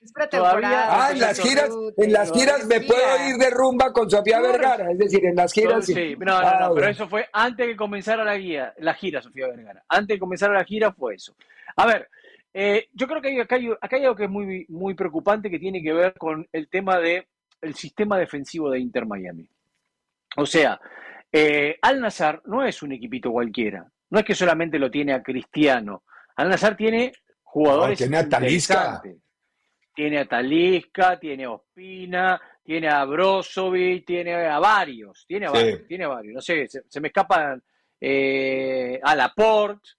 [0.00, 0.86] Es todavía.
[0.88, 1.68] Ah, en las giras,
[1.98, 4.90] en las giras me puedo ir de rumba con Sofía Vergara.
[4.90, 5.84] Es decir, en las giras.
[5.84, 8.94] Sí, no, no, ah, no, pero eso fue antes de que comenzara la guía, la
[8.94, 9.84] gira, Sofía Vergara.
[9.88, 11.34] Antes de comenzar la gira fue eso.
[11.76, 12.08] A ver,
[12.52, 15.92] Eh, yo creo que acá, hay, algo que es muy, muy preocupante que tiene que
[15.92, 17.26] ver con el tema del
[17.60, 19.48] el sistema defensivo de Inter Miami.
[20.36, 20.80] O sea,
[21.32, 23.86] eh, Al Nazar no es un equipito cualquiera.
[24.10, 26.04] No es que solamente lo tiene a Cristiano.
[26.36, 27.98] Al Nazar tiene jugadores.
[27.98, 29.02] tiene a Talisca.
[29.94, 35.24] Tiene a Talisca, tiene a Ospina, tiene a Brozovic, tiene a varios.
[35.26, 36.34] Tiene a varios, tiene varios.
[36.34, 37.62] No sé, se, me escapan
[38.00, 39.90] eh, a Laporte.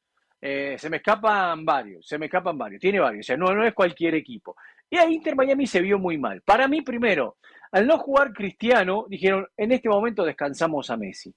[0.43, 3.63] Eh, se me escapan varios, se me escapan varios, tiene varios, o sea, no, no
[3.63, 4.55] es cualquier equipo.
[4.91, 6.41] Y a Inter Miami se vio muy mal.
[6.41, 7.37] Para mí, primero,
[7.71, 11.33] al no jugar Cristiano, dijeron, en este momento descansamos a Messi.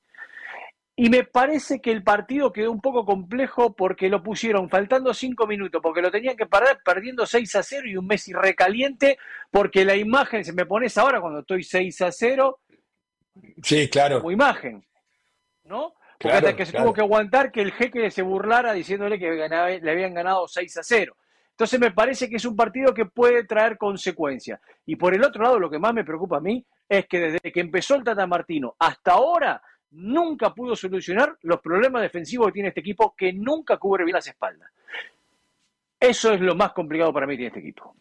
[0.97, 5.47] Y me parece que el partido quedó un poco complejo porque lo pusieron faltando cinco
[5.47, 9.19] minutos, porque lo tenían que perder perdiendo 6 a 0 y un Messi recaliente,
[9.53, 12.61] porque la imagen, se me pones ahora cuando estoy 6 a 0,
[13.63, 14.19] sí, claro.
[14.19, 14.85] como imagen,
[15.65, 15.95] ¿no?
[16.19, 19.91] Porque hasta que se tuvo que aguantar que el jeque se burlara diciéndole que le
[19.91, 21.17] habían ganado 6 a 0.
[21.55, 24.61] Entonces me parece que es un partido que puede traer consecuencias.
[24.87, 27.53] Y por el otro lado, lo que más me preocupa a mí es que desde
[27.53, 32.69] que empezó el Tata Martino hasta ahora nunca pudo solucionar los problemas defensivos que tiene
[32.71, 34.69] este equipo, que nunca cubre bien las espaldas.
[36.01, 37.95] Eso es lo más complicado para mí tiene este equipo.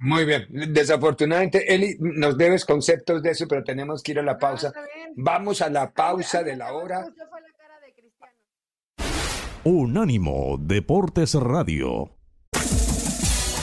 [0.00, 0.46] Muy bien.
[0.50, 4.70] Desafortunadamente, Eli, nos debes conceptos de eso, pero tenemos que ir a la pausa.
[5.16, 7.06] Vamos a la pausa de la hora.
[9.64, 12.13] Unánimo Deportes Radio.